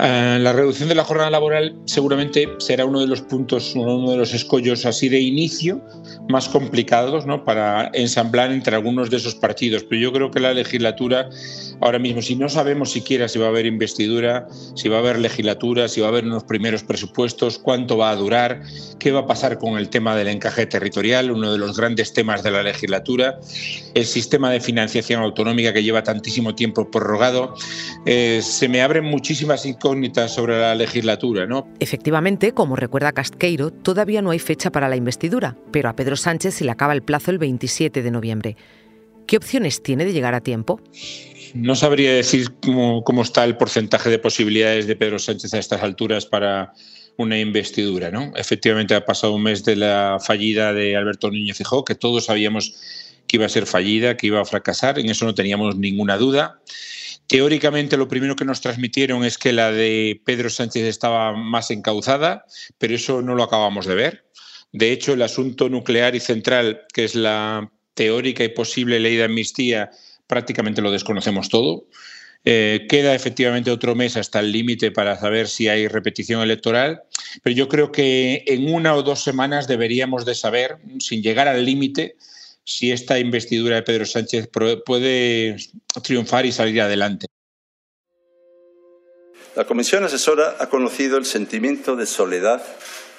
Eh, 0.00 0.38
la 0.40 0.52
reducción 0.52 0.88
de 0.88 0.96
la 0.96 1.04
jornada 1.04 1.30
laboral 1.30 1.76
seguramente 1.84 2.48
será 2.58 2.84
uno 2.84 3.00
de 3.00 3.06
los 3.06 3.22
puntos, 3.22 3.74
uno 3.76 4.10
de 4.10 4.16
los 4.16 4.34
escollos 4.34 4.84
así 4.86 5.08
de 5.08 5.20
inicio 5.20 5.80
más 6.28 6.48
complicados 6.48 7.26
¿no? 7.26 7.44
para 7.44 7.90
ensamblar 7.94 8.50
entre 8.50 8.74
algunos 8.74 9.08
de 9.08 9.18
esos 9.18 9.36
partidos. 9.36 9.84
Pero 9.84 10.00
yo 10.00 10.12
creo 10.12 10.30
que 10.32 10.40
la 10.40 10.52
legislatura, 10.52 11.28
ahora 11.80 12.00
mismo, 12.00 12.22
si 12.22 12.34
no 12.34 12.48
sabemos 12.48 12.90
siquiera 12.90 13.28
si 13.28 13.38
va 13.38 13.46
a 13.46 13.48
haber 13.50 13.66
investidura, 13.66 14.48
si 14.74 14.88
va 14.88 14.96
a 14.96 14.98
haber 14.98 15.20
legislatura, 15.20 15.86
si 15.86 16.00
va 16.00 16.08
a 16.08 16.10
haber 16.10 16.24
unos 16.24 16.42
primeros 16.42 16.82
presupuestos, 16.82 17.58
cuánto 17.58 17.96
va 17.96 18.10
a 18.10 18.16
durar, 18.16 18.62
qué 18.98 19.12
va 19.12 19.20
a 19.20 19.26
pasar 19.26 19.58
con 19.58 19.78
el 19.78 19.90
tema 19.90 20.16
del 20.16 20.26
encaje 20.26 20.66
territorial, 20.66 21.30
uno 21.30 21.52
de 21.52 21.58
los 21.58 21.76
grandes 21.76 22.12
temas 22.12 22.42
de 22.42 22.50
la 22.50 22.64
legislatura, 22.64 23.38
el 23.94 24.06
sistema 24.06 24.50
de 24.50 24.60
financiación 24.60 25.22
autonómica 25.22 25.72
que 25.72 25.84
lleva 25.84 26.02
tantísimo 26.02 26.56
tiempo 26.56 26.90
prorrogado, 26.90 27.54
eh, 28.06 28.40
se 28.42 28.68
me 28.68 28.82
abren 28.82 29.04
muchísimas 29.04 29.64
incógnitas 29.84 30.34
sobre 30.34 30.58
la 30.58 30.74
legislatura. 30.74 31.46
¿no? 31.46 31.68
Efectivamente, 31.78 32.52
como 32.52 32.74
recuerda 32.74 33.12
Casqueiro, 33.12 33.70
todavía 33.70 34.22
no 34.22 34.30
hay 34.30 34.38
fecha 34.38 34.72
para 34.72 34.88
la 34.88 34.96
investidura, 34.96 35.56
pero 35.72 35.90
a 35.90 35.96
Pedro 35.96 36.16
Sánchez 36.16 36.54
se 36.54 36.64
le 36.64 36.70
acaba 36.70 36.94
el 36.94 37.02
plazo 37.02 37.30
el 37.30 37.38
27 37.38 38.02
de 38.02 38.10
noviembre. 38.10 38.56
¿Qué 39.26 39.36
opciones 39.36 39.82
tiene 39.82 40.06
de 40.06 40.12
llegar 40.12 40.34
a 40.34 40.40
tiempo? 40.40 40.80
No 41.54 41.76
sabría 41.76 42.14
decir 42.14 42.48
cómo, 42.62 43.04
cómo 43.04 43.22
está 43.22 43.44
el 43.44 43.56
porcentaje 43.56 44.08
de 44.08 44.18
posibilidades 44.18 44.86
de 44.86 44.96
Pedro 44.96 45.18
Sánchez 45.18 45.52
a 45.52 45.58
estas 45.58 45.82
alturas 45.82 46.24
para 46.24 46.72
una 47.16 47.38
investidura. 47.38 48.10
¿no? 48.10 48.32
Efectivamente, 48.36 48.94
ha 48.94 49.04
pasado 49.04 49.34
un 49.34 49.42
mes 49.42 49.64
de 49.64 49.76
la 49.76 50.18
fallida 50.18 50.72
de 50.72 50.96
Alberto 50.96 51.30
Núñez 51.30 51.58
Fijó, 51.58 51.84
que 51.84 51.94
todos 51.94 52.24
sabíamos 52.24 52.74
que 53.26 53.36
iba 53.36 53.46
a 53.46 53.50
ser 53.50 53.66
fallida, 53.66 54.16
que 54.16 54.26
iba 54.28 54.40
a 54.40 54.44
fracasar, 54.44 54.98
en 54.98 55.10
eso 55.10 55.24
no 55.24 55.34
teníamos 55.34 55.76
ninguna 55.76 56.16
duda. 56.16 56.60
Teóricamente 57.26 57.96
lo 57.96 58.08
primero 58.08 58.36
que 58.36 58.44
nos 58.44 58.60
transmitieron 58.60 59.24
es 59.24 59.38
que 59.38 59.52
la 59.52 59.72
de 59.72 60.20
Pedro 60.24 60.50
Sánchez 60.50 60.84
estaba 60.84 61.34
más 61.34 61.70
encauzada, 61.70 62.44
pero 62.78 62.94
eso 62.94 63.22
no 63.22 63.34
lo 63.34 63.42
acabamos 63.42 63.86
de 63.86 63.94
ver. 63.94 64.24
De 64.72 64.92
hecho, 64.92 65.12
el 65.12 65.22
asunto 65.22 65.68
nuclear 65.68 66.14
y 66.14 66.20
central, 66.20 66.82
que 66.92 67.04
es 67.04 67.14
la 67.14 67.70
teórica 67.94 68.44
y 68.44 68.48
posible 68.48 69.00
ley 69.00 69.16
de 69.16 69.24
amnistía, 69.24 69.90
prácticamente 70.26 70.82
lo 70.82 70.90
desconocemos 70.90 71.48
todo. 71.48 71.86
Eh, 72.44 72.86
queda 72.90 73.14
efectivamente 73.14 73.70
otro 73.70 73.94
mes 73.94 74.18
hasta 74.18 74.40
el 74.40 74.52
límite 74.52 74.90
para 74.90 75.18
saber 75.18 75.48
si 75.48 75.68
hay 75.68 75.88
repetición 75.88 76.42
electoral, 76.42 77.02
pero 77.42 77.56
yo 77.56 77.68
creo 77.68 77.90
que 77.90 78.44
en 78.46 78.72
una 78.72 78.94
o 78.94 79.02
dos 79.02 79.22
semanas 79.22 79.66
deberíamos 79.66 80.26
de 80.26 80.34
saber, 80.34 80.76
sin 80.98 81.22
llegar 81.22 81.48
al 81.48 81.64
límite, 81.64 82.16
si 82.64 82.90
esta 82.92 83.18
investidura 83.18 83.76
de 83.76 83.82
Pedro 83.82 84.06
Sánchez 84.06 84.48
puede 84.84 85.56
triunfar 86.02 86.46
y 86.46 86.52
salir 86.52 86.80
adelante. 86.80 87.26
La 89.54 89.66
Comisión 89.66 90.02
Asesora 90.02 90.56
ha 90.58 90.68
conocido 90.68 91.16
el 91.16 91.26
sentimiento 91.26 91.94
de 91.94 92.06
soledad 92.06 92.62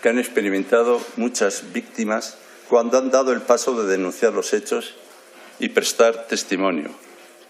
que 0.02 0.10
han 0.10 0.20
experimentado 0.20 1.02
muchas 1.16 1.72
víctimas 1.72 2.38
cuando 2.68 2.98
han 2.98 3.10
dado 3.10 3.32
el 3.32 3.42
paso 3.42 3.82
de 3.82 3.90
denunciar 3.90 4.34
los 4.34 4.54
hechos 4.54 4.96
y 5.60 5.70
prestar 5.70 6.28
testimonio. 6.28 6.90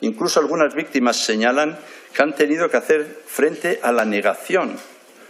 Incluso 0.01 0.39
algunas 0.39 0.75
víctimas 0.75 1.17
señalan 1.17 1.79
que 2.13 2.21
han 2.21 2.35
tenido 2.35 2.69
que 2.69 2.77
hacer 2.77 3.23
frente 3.25 3.79
a 3.81 3.91
la 3.91 4.05
negación. 4.05 4.77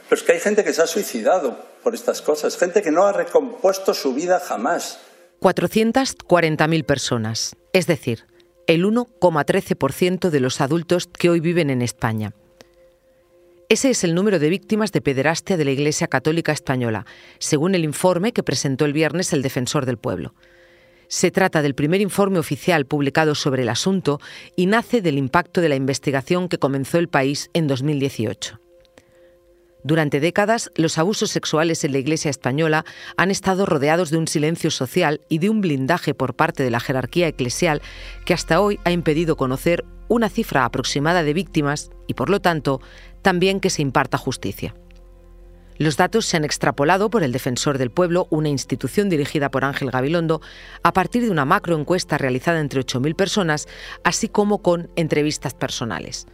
Pero 0.10 0.19
es 0.19 0.25
que 0.25 0.34
hay 0.34 0.39
gente 0.39 0.63
que 0.63 0.74
se 0.74 0.81
ha 0.81 0.88
suicidado 0.88 1.57
por 1.81 1.95
estas 1.95 2.22
cosas, 2.22 2.57
gente 2.57 2.81
que 2.81 2.91
no 2.91 3.05
ha 3.05 3.13
recompuesto 3.13 3.93
su 3.93 4.13
vida 4.13 4.39
jamás. 4.39 5.00
440.000 5.41 6.83
personas, 6.85 7.55
es 7.73 7.87
decir, 7.87 8.25
el 8.67 8.85
1,13% 8.85 10.29
de 10.29 10.39
los 10.39 10.61
adultos 10.61 11.07
que 11.07 11.29
hoy 11.29 11.39
viven 11.39 11.69
en 11.69 11.81
España. 11.81 12.33
Ese 13.67 13.89
es 13.89 14.03
el 14.03 14.13
número 14.13 14.37
de 14.39 14.49
víctimas 14.49 14.91
de 14.91 15.01
pederastia 15.01 15.57
de 15.57 15.65
la 15.65 15.71
Iglesia 15.71 16.07
Católica 16.07 16.51
Española, 16.51 17.05
según 17.39 17.73
el 17.73 17.83
informe 17.83 18.31
que 18.31 18.43
presentó 18.43 18.85
el 18.85 18.93
viernes 18.93 19.33
el 19.33 19.41
Defensor 19.41 19.85
del 19.85 19.97
Pueblo. 19.97 20.35
Se 21.07 21.31
trata 21.31 21.61
del 21.61 21.75
primer 21.75 22.01
informe 22.01 22.39
oficial 22.39 22.85
publicado 22.85 23.35
sobre 23.35 23.63
el 23.63 23.69
asunto 23.69 24.19
y 24.55 24.67
nace 24.67 25.01
del 25.01 25.17
impacto 25.17 25.61
de 25.61 25.69
la 25.69 25.75
investigación 25.75 26.47
que 26.47 26.57
comenzó 26.57 26.97
el 26.97 27.07
país 27.07 27.49
en 27.53 27.67
2018. 27.67 28.64
Durante 29.85 30.19
décadas, 30.19 30.71
los 30.73 30.97
abusos 30.97 31.29
sexuales 31.29 31.83
en 31.83 31.91
la 31.91 31.99
Iglesia 31.99 32.31
española 32.31 32.85
han 33.17 33.29
estado 33.29 33.67
rodeados 33.67 34.09
de 34.09 34.17
un 34.17 34.27
silencio 34.27 34.71
social 34.71 35.21
y 35.29 35.37
de 35.37 35.51
un 35.51 35.61
blindaje 35.61 36.15
por 36.15 36.35
parte 36.35 36.63
de 36.63 36.71
la 36.71 36.79
jerarquía 36.79 37.27
eclesial 37.27 37.83
que 38.25 38.33
hasta 38.33 38.61
hoy 38.61 38.79
ha 38.83 38.89
impedido 38.89 39.37
conocer 39.37 39.85
una 40.07 40.27
cifra 40.29 40.65
aproximada 40.65 41.21
de 41.21 41.35
víctimas 41.35 41.91
y, 42.07 42.15
por 42.15 42.31
lo 42.31 42.39
tanto, 42.39 42.81
también 43.21 43.59
que 43.59 43.69
se 43.69 43.83
imparta 43.83 44.17
justicia. 44.17 44.73
Los 45.77 45.97
datos 45.97 46.25
se 46.25 46.35
han 46.35 46.45
extrapolado 46.45 47.11
por 47.11 47.21
el 47.21 47.31
Defensor 47.31 47.77
del 47.77 47.91
Pueblo, 47.91 48.25
una 48.31 48.49
institución 48.49 49.07
dirigida 49.07 49.51
por 49.51 49.65
Ángel 49.65 49.91
Gabilondo, 49.91 50.41
a 50.81 50.93
partir 50.93 51.21
de 51.21 51.29
una 51.29 51.45
macroencuesta 51.45 52.17
realizada 52.17 52.59
entre 52.59 52.81
8.000 52.81 53.15
personas, 53.15 53.67
así 54.03 54.29
como 54.29 54.63
con 54.63 54.89
entrevistas 54.95 55.53
personales. 55.53 56.25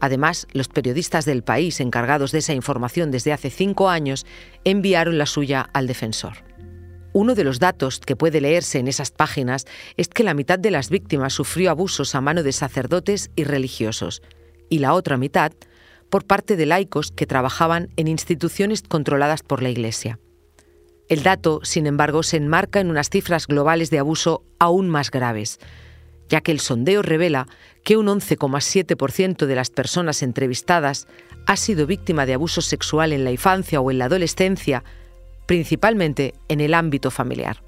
Además, 0.00 0.46
los 0.52 0.68
periodistas 0.68 1.24
del 1.24 1.42
país 1.42 1.80
encargados 1.80 2.32
de 2.32 2.38
esa 2.38 2.54
información 2.54 3.10
desde 3.10 3.32
hace 3.32 3.50
cinco 3.50 3.90
años 3.90 4.26
enviaron 4.64 5.18
la 5.18 5.26
suya 5.26 5.68
al 5.72 5.86
defensor. 5.86 6.38
Uno 7.12 7.34
de 7.34 7.44
los 7.44 7.58
datos 7.58 8.00
que 8.00 8.16
puede 8.16 8.40
leerse 8.40 8.78
en 8.78 8.88
esas 8.88 9.10
páginas 9.10 9.66
es 9.96 10.08
que 10.08 10.22
la 10.22 10.34
mitad 10.34 10.58
de 10.58 10.70
las 10.70 10.90
víctimas 10.90 11.32
sufrió 11.32 11.70
abusos 11.70 12.14
a 12.14 12.20
mano 12.20 12.42
de 12.42 12.52
sacerdotes 12.52 13.30
y 13.36 13.44
religiosos, 13.44 14.22
y 14.68 14.78
la 14.78 14.94
otra 14.94 15.16
mitad 15.16 15.52
por 16.08 16.24
parte 16.24 16.56
de 16.56 16.66
laicos 16.66 17.10
que 17.10 17.26
trabajaban 17.26 17.88
en 17.96 18.08
instituciones 18.08 18.82
controladas 18.82 19.42
por 19.42 19.62
la 19.62 19.70
Iglesia. 19.70 20.18
El 21.08 21.24
dato, 21.24 21.60
sin 21.64 21.88
embargo, 21.88 22.22
se 22.22 22.36
enmarca 22.36 22.78
en 22.78 22.90
unas 22.90 23.10
cifras 23.10 23.48
globales 23.48 23.90
de 23.90 23.98
abuso 23.98 24.44
aún 24.60 24.88
más 24.88 25.10
graves, 25.10 25.58
ya 26.30 26.40
que 26.40 26.52
el 26.52 26.60
sondeo 26.60 27.02
revela 27.02 27.46
que 27.84 27.96
un 27.96 28.06
11,7% 28.06 29.44
de 29.44 29.54
las 29.54 29.68
personas 29.68 30.22
entrevistadas 30.22 31.06
ha 31.46 31.56
sido 31.56 31.86
víctima 31.86 32.24
de 32.24 32.34
abuso 32.34 32.62
sexual 32.62 33.12
en 33.12 33.24
la 33.24 33.32
infancia 33.32 33.80
o 33.80 33.90
en 33.90 33.98
la 33.98 34.06
adolescencia, 34.06 34.84
principalmente 35.46 36.34
en 36.48 36.60
el 36.60 36.72
ámbito 36.72 37.10
familiar. 37.10 37.62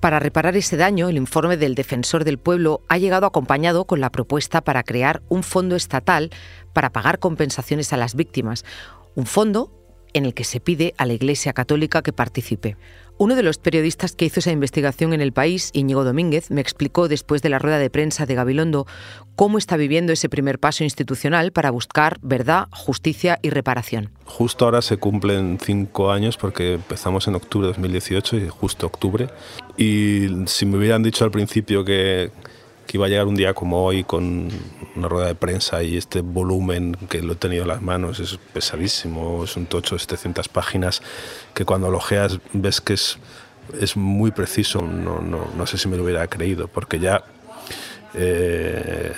Para 0.00 0.20
reparar 0.20 0.56
ese 0.56 0.76
daño, 0.76 1.08
el 1.08 1.16
informe 1.16 1.56
del 1.56 1.74
Defensor 1.74 2.22
del 2.22 2.38
Pueblo 2.38 2.82
ha 2.88 2.98
llegado 2.98 3.26
acompañado 3.26 3.84
con 3.84 4.00
la 4.00 4.10
propuesta 4.10 4.60
para 4.60 4.84
crear 4.84 5.22
un 5.28 5.42
fondo 5.42 5.74
estatal 5.74 6.30
para 6.72 6.92
pagar 6.92 7.18
compensaciones 7.18 7.92
a 7.92 7.96
las 7.96 8.14
víctimas, 8.14 8.64
un 9.16 9.26
fondo 9.26 9.72
en 10.12 10.24
el 10.24 10.34
que 10.34 10.44
se 10.44 10.60
pide 10.60 10.94
a 10.98 11.06
la 11.06 11.14
Iglesia 11.14 11.52
Católica 11.52 12.02
que 12.02 12.12
participe. 12.12 12.76
Uno 13.20 13.34
de 13.34 13.42
los 13.42 13.58
periodistas 13.58 14.14
que 14.14 14.26
hizo 14.26 14.38
esa 14.38 14.52
investigación 14.52 15.12
en 15.12 15.20
el 15.20 15.32
país, 15.32 15.70
Íñigo 15.72 16.04
Domínguez, 16.04 16.52
me 16.52 16.60
explicó 16.60 17.08
después 17.08 17.42
de 17.42 17.48
la 17.48 17.58
rueda 17.58 17.78
de 17.78 17.90
prensa 17.90 18.26
de 18.26 18.36
Gabilondo 18.36 18.86
cómo 19.34 19.58
está 19.58 19.76
viviendo 19.76 20.12
ese 20.12 20.28
primer 20.28 20.60
paso 20.60 20.84
institucional 20.84 21.50
para 21.50 21.72
buscar 21.72 22.18
verdad, 22.22 22.68
justicia 22.70 23.40
y 23.42 23.50
reparación. 23.50 24.10
Justo 24.24 24.66
ahora 24.66 24.82
se 24.82 24.98
cumplen 24.98 25.58
cinco 25.60 26.12
años 26.12 26.36
porque 26.36 26.74
empezamos 26.74 27.26
en 27.26 27.34
octubre 27.34 27.66
de 27.66 27.72
2018 27.72 28.36
y 28.36 28.48
justo 28.50 28.86
octubre. 28.86 29.26
Y 29.76 30.28
si 30.46 30.64
me 30.64 30.78
hubieran 30.78 31.02
dicho 31.02 31.24
al 31.24 31.32
principio 31.32 31.84
que 31.84 32.30
que 32.88 32.96
iba 32.96 33.06
a 33.06 33.08
llegar 33.08 33.26
un 33.26 33.36
día 33.36 33.52
como 33.52 33.84
hoy 33.84 34.02
con 34.02 34.48
una 34.96 35.08
rueda 35.08 35.26
de 35.26 35.34
prensa 35.34 35.82
y 35.82 35.98
este 35.98 36.22
volumen 36.22 36.96
que 37.10 37.22
lo 37.22 37.34
he 37.34 37.36
tenido 37.36 37.62
en 37.62 37.68
las 37.68 37.82
manos 37.82 38.18
es 38.18 38.38
pesadísimo, 38.52 39.44
es 39.44 39.56
un 39.56 39.66
tocho 39.66 39.94
de 39.94 40.00
700 40.00 40.48
páginas 40.48 41.02
que 41.54 41.66
cuando 41.66 41.90
lo 41.90 41.98
ojeas 41.98 42.40
ves 42.54 42.80
que 42.80 42.94
es, 42.94 43.18
es 43.78 43.94
muy 43.96 44.30
preciso, 44.30 44.80
no, 44.80 45.20
no, 45.20 45.48
no 45.54 45.66
sé 45.66 45.76
si 45.76 45.86
me 45.86 45.98
lo 45.98 46.04
hubiera 46.04 46.26
creído, 46.28 46.66
porque 46.66 46.98
ya 46.98 47.24
eh, 48.14 49.12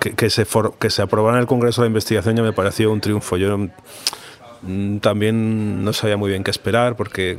que, 0.00 0.14
que, 0.14 0.28
se 0.28 0.44
que 0.80 0.90
se 0.90 1.02
aprobara 1.02 1.36
en 1.36 1.42
el 1.42 1.46
Congreso 1.46 1.82
la 1.82 1.86
investigación 1.86 2.34
ya 2.34 2.42
me 2.42 2.52
pareció 2.52 2.90
un 2.90 3.00
triunfo. 3.00 3.36
Yo 3.36 3.56
mm, 4.62 4.98
también 4.98 5.84
no 5.84 5.92
sabía 5.92 6.16
muy 6.16 6.30
bien 6.30 6.42
qué 6.42 6.50
esperar 6.50 6.96
porque, 6.96 7.38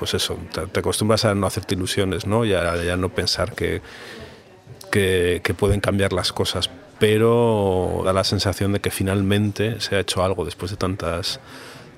pues 0.00 0.14
eso, 0.14 0.36
te, 0.72 0.80
acostumbras 0.80 1.24
a 1.24 1.34
no 1.36 1.46
hacerte 1.46 1.76
ilusiones, 1.76 2.26
¿no? 2.26 2.44
Ya, 2.44 2.74
ya 2.82 2.96
no 2.96 3.08
pensar 3.10 3.54
que, 3.54 3.82
que, 4.92 5.54
pueden 5.58 5.80
cambiar 5.80 6.12
las 6.12 6.32
cosas, 6.32 6.70
pero 7.00 8.02
da 8.04 8.12
la 8.12 8.24
sensación 8.24 8.72
de 8.72 8.80
que 8.80 8.90
finalmente 8.90 9.80
se 9.80 9.96
ha 9.96 10.00
hecho 10.00 10.22
algo 10.22 10.44
después 10.44 10.70
de 10.70 10.76
tantas, 10.76 11.40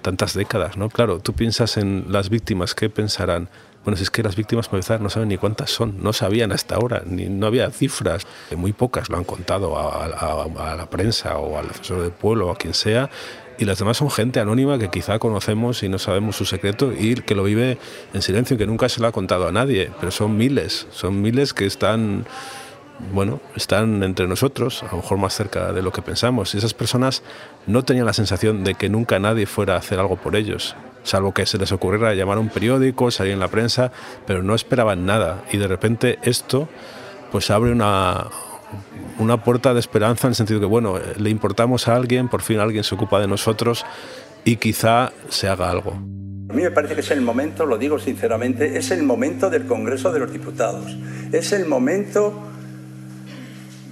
tantas 0.01 0.33
décadas. 0.33 0.77
¿no? 0.77 0.89
Claro, 0.89 1.19
tú 1.19 1.35
piensas 1.35 1.77
en 1.77 2.07
las 2.09 2.31
víctimas, 2.31 2.75
¿qué 2.75 2.89
pensarán? 2.89 3.49
Bueno, 3.85 3.99
si 3.99 4.05
es 4.05 4.11
que 4.11 4.23
las 4.23 4.37
víctimas, 4.37 4.71
empezar, 4.73 5.03
no 5.03 5.11
saben 5.11 5.29
ni 5.29 5.37
cuántas 5.37 5.71
son, 5.71 6.03
no 6.03 6.15
sabían 6.15 6.53
hasta 6.53 6.77
ahora, 6.77 7.03
ni, 7.05 7.27
no 7.27 7.47
había 7.47 7.71
cifras. 7.71 8.27
Muy 8.57 8.73
pocas 8.73 9.11
lo 9.11 9.19
han 9.19 9.25
contado 9.25 9.77
a, 9.77 10.07
a 10.07 10.77
la 10.77 10.89
prensa 10.89 11.37
o 11.37 11.59
al 11.59 11.69
defensor 11.69 12.01
del 12.01 12.13
pueblo 12.13 12.49
o 12.49 12.51
a 12.51 12.57
quien 12.57 12.73
sea, 12.73 13.11
y 13.59 13.67
las 13.67 13.79
demás 13.79 13.99
son 13.99 14.11
gente 14.11 14.41
anónima 14.41 14.79
que 14.79 14.89
quizá 14.89 15.19
conocemos 15.19 15.83
y 15.83 15.89
no 15.89 15.99
sabemos 15.99 16.37
su 16.37 16.45
secreto 16.45 16.93
y 16.93 17.15
que 17.15 17.35
lo 17.35 17.45
vive 17.45 17.79
en 18.13 18.23
silencio, 18.23 18.57
que 18.57 18.67
nunca 18.67 18.89
se 18.89 19.01
lo 19.01 19.07
ha 19.07 19.13
contado 19.13 19.47
a 19.47 19.53
nadie, 19.53 19.91
pero 20.01 20.11
son 20.11 20.37
miles, 20.37 20.87
son 20.91 21.21
miles 21.21 21.53
que 21.53 21.67
están 21.67 22.27
bueno, 23.13 23.41
están 23.57 24.03
entre 24.03 24.27
nosotros, 24.27 24.83
a 24.83 24.91
lo 24.91 24.99
mejor 24.99 25.19
más 25.19 25.35
cerca 25.35 25.73
de 25.73 25.83
lo 25.83 25.93
que 25.93 26.03
pensamos. 26.03 26.55
Y 26.55 26.59
esas 26.59 26.75
personas 26.75 27.23
no 27.67 27.85
tenían 27.85 28.07
la 28.07 28.13
sensación 28.13 28.65
de 28.65 28.75
que 28.75 28.89
nunca 28.89 29.19
nadie 29.19 29.47
fuera 29.47 29.75
a 29.75 29.79
hacer 29.79 29.99
algo 29.99 30.17
por 30.17 30.37
ellos, 30.37 30.77
salvo 31.03 31.35
que 31.35 31.47
se 31.47 31.59
les 31.59 31.73
ocurriera 31.73 32.15
llamar 32.15 32.39
a 32.39 32.41
un 32.41 32.49
periódico, 32.49 33.11
salir 33.11 33.33
en 33.33 33.41
la 33.41 33.49
prensa, 33.49 33.93
pero 34.27 34.43
no 34.43 34.55
esperaban 34.55 35.07
nada. 35.07 35.45
Y 35.53 35.59
de 35.59 35.67
repente 35.67 36.19
esto 36.23 36.69
pues 37.33 37.51
abre 37.51 37.73
una, 37.73 38.29
una 39.19 39.43
puerta 39.43 39.75
de 39.75 39.81
esperanza 39.81 40.29
en 40.29 40.33
el 40.33 40.37
sentido 40.37 40.61
que, 40.61 40.67
bueno, 40.67 40.99
le 41.19 41.31
importamos 41.31 41.89
a 41.89 41.97
alguien, 41.97 42.29
por 42.29 42.43
fin 42.43 42.61
alguien 42.61 42.85
se 42.85 42.95
ocupa 42.95 43.21
de 43.21 43.27
nosotros 43.27 43.85
y 44.45 44.57
quizá 44.57 45.13
se 45.31 45.49
haga 45.49 45.71
algo. 45.71 45.93
A 46.49 46.53
mí 46.53 46.63
me 46.63 46.71
parece 46.71 46.95
que 46.95 47.01
es 47.01 47.11
el 47.11 47.23
momento, 47.23 47.67
lo 47.67 47.79
digo 47.79 47.99
sinceramente, 47.99 48.79
es 48.79 48.91
el 48.91 49.03
momento 49.03 49.51
del 49.51 49.67
Congreso 49.67 50.13
de 50.13 50.21
los 50.21 50.31
Diputados, 50.31 50.97
es 51.33 51.53
el 51.53 51.67
momento 51.67 52.54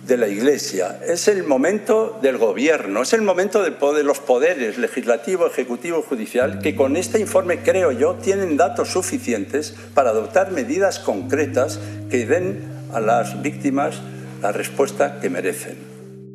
de 0.07 0.17
la 0.17 0.27
Iglesia, 0.27 0.99
es 1.07 1.29
el 1.29 1.45
momento 1.45 2.19
del 2.21 2.37
gobierno, 2.37 3.03
es 3.03 3.13
el 3.13 3.23
momento 3.23 3.63
de 3.63 4.03
los 4.03 4.19
poderes 4.19 4.77
legislativo, 4.77 5.47
ejecutivo, 5.47 6.03
judicial, 6.03 6.59
que 6.61 6.75
con 6.75 6.97
este 6.97 7.21
informe, 7.21 7.59
creo 7.63 7.93
yo, 7.93 8.15
tienen 8.15 8.57
datos 8.57 8.89
suficientes 8.89 9.77
para 9.95 10.11
adoptar 10.11 10.51
medidas 10.51 10.99
concretas 10.99 11.79
que 12.11 12.27
den 12.27 12.65
a 12.93 13.01
las 13.01 13.43
víctimas 13.43 14.01
la 14.43 14.51
respuesta 14.51 15.21
que 15.21 15.31
merecen. 15.31 15.79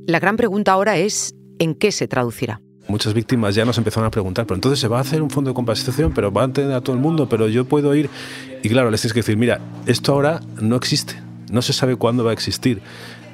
La 0.08 0.20
gran 0.20 0.38
pregunta 0.38 0.72
ahora 0.72 0.98
es, 0.98 1.36
¿en 1.60 1.76
qué 1.76 1.92
se 1.92 2.08
traducirá? 2.08 2.62
Muchas 2.88 3.14
víctimas 3.14 3.54
ya 3.54 3.66
nos 3.66 3.78
empezaron 3.78 4.08
a 4.08 4.12
preguntar, 4.12 4.46
pero 4.46 4.56
entonces 4.56 4.80
se 4.80 4.88
va 4.88 5.00
a 5.00 5.02
hacer 5.02 5.22
un 5.22 5.30
fondo 5.30 5.50
de 5.50 5.54
compensación, 5.54 6.14
pero 6.14 6.32
va 6.32 6.46
a 6.46 6.54
tener 6.54 6.72
a 6.72 6.80
todo 6.80 6.96
el 6.96 7.02
mundo, 7.02 7.28
pero 7.28 7.50
yo 7.50 7.66
puedo 7.66 7.94
ir. 7.94 8.10
Y 8.64 8.70
claro, 8.70 8.90
les 8.90 9.02
tienes 9.02 9.14
que 9.14 9.20
decir, 9.20 9.36
mira, 9.36 9.60
esto 9.86 10.14
ahora 10.14 10.40
no 10.62 10.78
existe, 10.78 11.22
no 11.52 11.62
se 11.62 11.74
sabe 11.74 11.98
cuándo 11.98 12.24
va 12.24 12.30
a 12.30 12.34
existir 12.34 12.82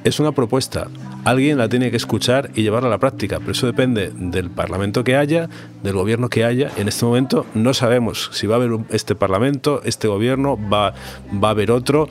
es 0.04 0.20
una 0.20 0.32
propuesta. 0.32 0.88
Alguien 1.24 1.58
la 1.58 1.70
tiene 1.70 1.90
que 1.90 1.98
escuchar 1.98 2.52
y 2.56 2.64
llevarla 2.64 2.88
a 2.88 2.92
la 2.92 2.98
práctica, 2.98 3.40
pero 3.40 3.52
eso 3.54 3.66
depende 3.66 4.12
del 4.16 4.50
Parlamento 4.50 5.04
que 5.04 5.16
haya, 5.16 5.50
del 5.82 5.94
gobierno 5.94 6.30
que 6.30 6.44
haya. 6.44 6.70
En 6.78 6.88
este 6.88 7.06
momento 7.06 7.46
no 7.54 7.74
sabemos 7.74 8.30
si 8.34 8.48
va 8.48 8.56
a 8.56 8.58
haber 8.58 8.80
este 8.90 9.16
Parlamento, 9.16 9.82
este 9.86 10.08
gobierno, 10.08 10.58
va, 10.58 10.94
va 11.42 11.48
a 11.50 11.52
haber 11.52 11.72
otro. 11.72 12.10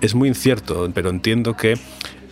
Es 0.00 0.14
muy 0.14 0.28
incierto, 0.28 0.90
pero 0.94 1.10
entiendo 1.10 1.56
que 1.56 1.78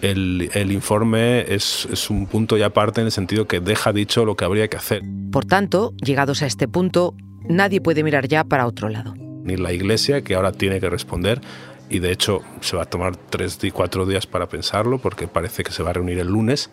el, 0.01 0.51
el, 0.55 0.73
informe 0.73 1.53
es, 1.55 1.87
es, 1.91 2.11
un 2.11 2.27
punto 2.27 2.57
ya 2.57 2.67
aparte 2.67 3.01
en 3.01 3.07
el 3.07 3.13
sentido 3.13 3.47
que 3.47 3.61
deja 3.61 3.93
dicho 3.93 4.25
lo 4.25 4.37
que 4.37 4.45
habría 4.45 4.69
que 4.69 4.77
hacer. 4.77 5.03
Por 5.31 5.45
tanto, 5.45 5.95
llegados 6.05 6.43
a 6.43 6.47
este 6.47 6.67
punto, 6.67 7.15
nadie 7.49 7.81
puede 7.81 8.03
mirar 8.03 8.27
ya 8.27 8.45
para 8.45 8.67
otro 8.67 8.89
lado. 8.89 9.15
Ni 9.45 9.57
la 9.57 9.73
Iglesia, 9.73 10.23
que 10.23 10.35
ahora 10.35 10.53
tiene 10.53 10.81
que 10.81 10.91
responder 10.91 11.41
y 11.89 11.99
de 11.99 12.13
hecho 12.13 12.41
se 12.61 12.77
va 12.77 12.83
a 12.83 12.87
tomar 12.87 13.17
tres 13.17 13.59
y 13.63 13.71
cuatro 13.71 14.07
días 14.07 14.27
para 14.27 14.49
pensarlo 14.49 14.99
porque 14.99 15.29
parece 15.29 15.63
que 15.63 15.73
se 15.73 15.83
va 15.83 15.91
a 15.91 15.93
reunir 15.93 16.19
el 16.19 16.29
lunes 16.29 16.71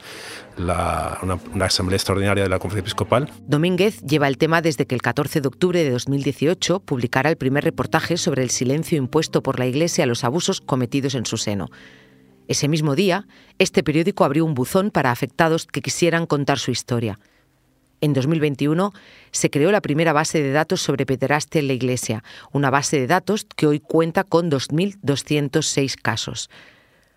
la, 0.57 1.19
una, 1.21 1.39
una, 1.53 1.65
asamblea 1.65 1.97
extraordinaria 1.97 2.43
de 2.43 2.49
la 2.49 2.59
Conferencia 2.59 2.87
Episcopal. 2.87 3.31
Domínguez 3.47 4.01
lleva 4.01 4.27
el 4.27 4.37
tema 4.37 4.61
desde 4.61 4.85
que 4.85 4.95
el 4.95 5.01
14 5.01 5.41
de 5.41 5.47
octubre 5.47 5.83
de 5.83 5.91
2018 5.91 6.79
publicara 6.79 7.29
el 7.29 7.37
primer 7.37 7.63
reportaje 7.63 8.17
sobre 8.17 8.43
el 8.43 8.49
silencio 8.49 8.97
impuesto 8.97 9.43
por 9.43 9.59
la 9.59 9.67
Iglesia 9.67 10.03
a 10.03 10.07
los 10.07 10.23
abusos 10.23 10.61
cometidos 10.61 11.15
en 11.15 11.25
su 11.25 11.37
seno. 11.37 11.69
Ese 12.47 12.67
mismo 12.67 12.95
día, 12.95 13.27
este 13.59 13.83
periódico 13.83 14.25
abrió 14.25 14.43
un 14.43 14.55
buzón 14.55 14.89
para 14.89 15.11
afectados 15.11 15.67
que 15.67 15.81
quisieran 15.81 16.25
contar 16.25 16.57
su 16.57 16.71
historia. 16.71 17.19
En 18.01 18.13
2021 18.13 18.93
se 19.31 19.49
creó 19.49 19.71
la 19.71 19.81
primera 19.81 20.13
base 20.13 20.41
de 20.41 20.51
datos 20.51 20.81
sobre 20.81 21.05
pederastia 21.05 21.59
en 21.59 21.67
la 21.67 21.73
Iglesia, 21.73 22.23
una 22.51 22.69
base 22.69 22.99
de 22.99 23.07
datos 23.07 23.45
que 23.55 23.67
hoy 23.67 23.79
cuenta 23.79 24.23
con 24.23 24.49
2.206 24.49 25.95
casos. 26.01 26.49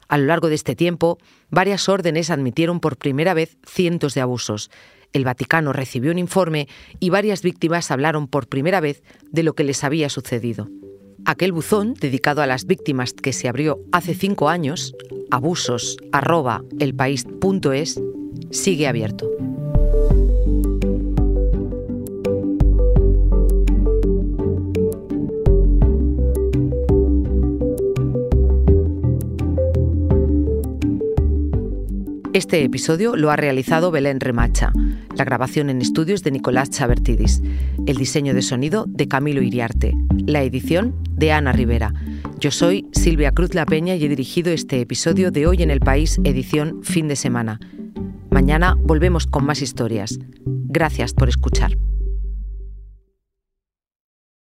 A 0.09 0.19
lo 0.19 0.27
largo 0.27 0.49
de 0.49 0.57
este 0.57 0.77
tiempo, 0.77 1.19
varias 1.51 1.89
órdenes 1.89 2.31
admitieron 2.31 2.81
por 2.81 2.97
primera 2.97 3.33
vez 3.33 3.57
cientos 3.67 4.15
de 4.15 4.21
abusos. 4.21 4.71
El 5.13 5.25
Vaticano 5.25 5.73
recibió 5.73 6.11
un 6.11 6.19
informe 6.19 6.69
y 7.01 7.11
varias 7.11 7.43
víctimas 7.43 7.91
hablaron 7.91 8.29
por 8.29 8.49
primera 8.49 8.81
vez 8.81 9.03
de 9.31 9.43
lo 9.43 9.55
que 9.55 9.65
les 9.65 9.85
había 9.85 10.11
sucedido. 10.11 10.69
Aquel 11.25 11.53
buzón, 11.53 11.95
dedicado 11.95 12.43
a 12.43 12.47
las 12.47 12.67
víctimas 12.67 13.13
que 13.13 13.33
se 13.33 13.49
abrió 13.49 13.79
hace 13.93 14.15
cinco 14.15 14.49
años, 14.49 14.95
abusos.elpaís.es, 15.31 18.03
sigue 18.51 18.89
abierto. 18.89 19.52
Este 32.33 32.65
episodio 32.65 33.15
lo 33.15 33.31
ha 33.31 33.37
realizado 33.37 33.91
Belén 33.91 34.19
Remacha, 34.19 34.73
la 35.15 35.25
grabación 35.25 35.69
en 35.69 35.83
estudios 35.83 36.23
de 36.23 36.31
Nicolás 36.31 36.71
Chabertidis, 36.71 37.43
el 37.87 37.97
diseño 37.97 38.33
de 38.33 38.41
sonido 38.41 38.87
de 38.89 39.07
Camilo 39.07 39.43
Iriarte, 39.43 39.93
la 40.25 40.43
edición 40.43 40.95
de 41.11 41.31
Ana 41.31 41.53
Rivera. 41.53 41.93
Yo 42.41 42.51
soy 42.51 42.87
Silvia 42.93 43.33
Cruz 43.33 43.55
La 43.55 43.67
Peña 43.67 43.97
y 43.97 44.07
he 44.07 44.09
dirigido 44.09 44.51
este 44.51 44.81
episodio 44.81 45.31
de 45.31 45.47
Hoy 45.47 45.63
en 45.63 45.71
el 45.71 45.81
País, 45.81 46.19
edición 46.25 46.83
fin 46.83 47.07
de 47.07 47.17
semana. 47.17 47.61
Mañana 48.31 48.79
volvemos 48.81 49.27
con 49.27 49.45
más 49.45 49.61
historias. 49.61 50.19
Gracias 50.47 51.13
por 51.13 51.29
escuchar. 51.29 51.77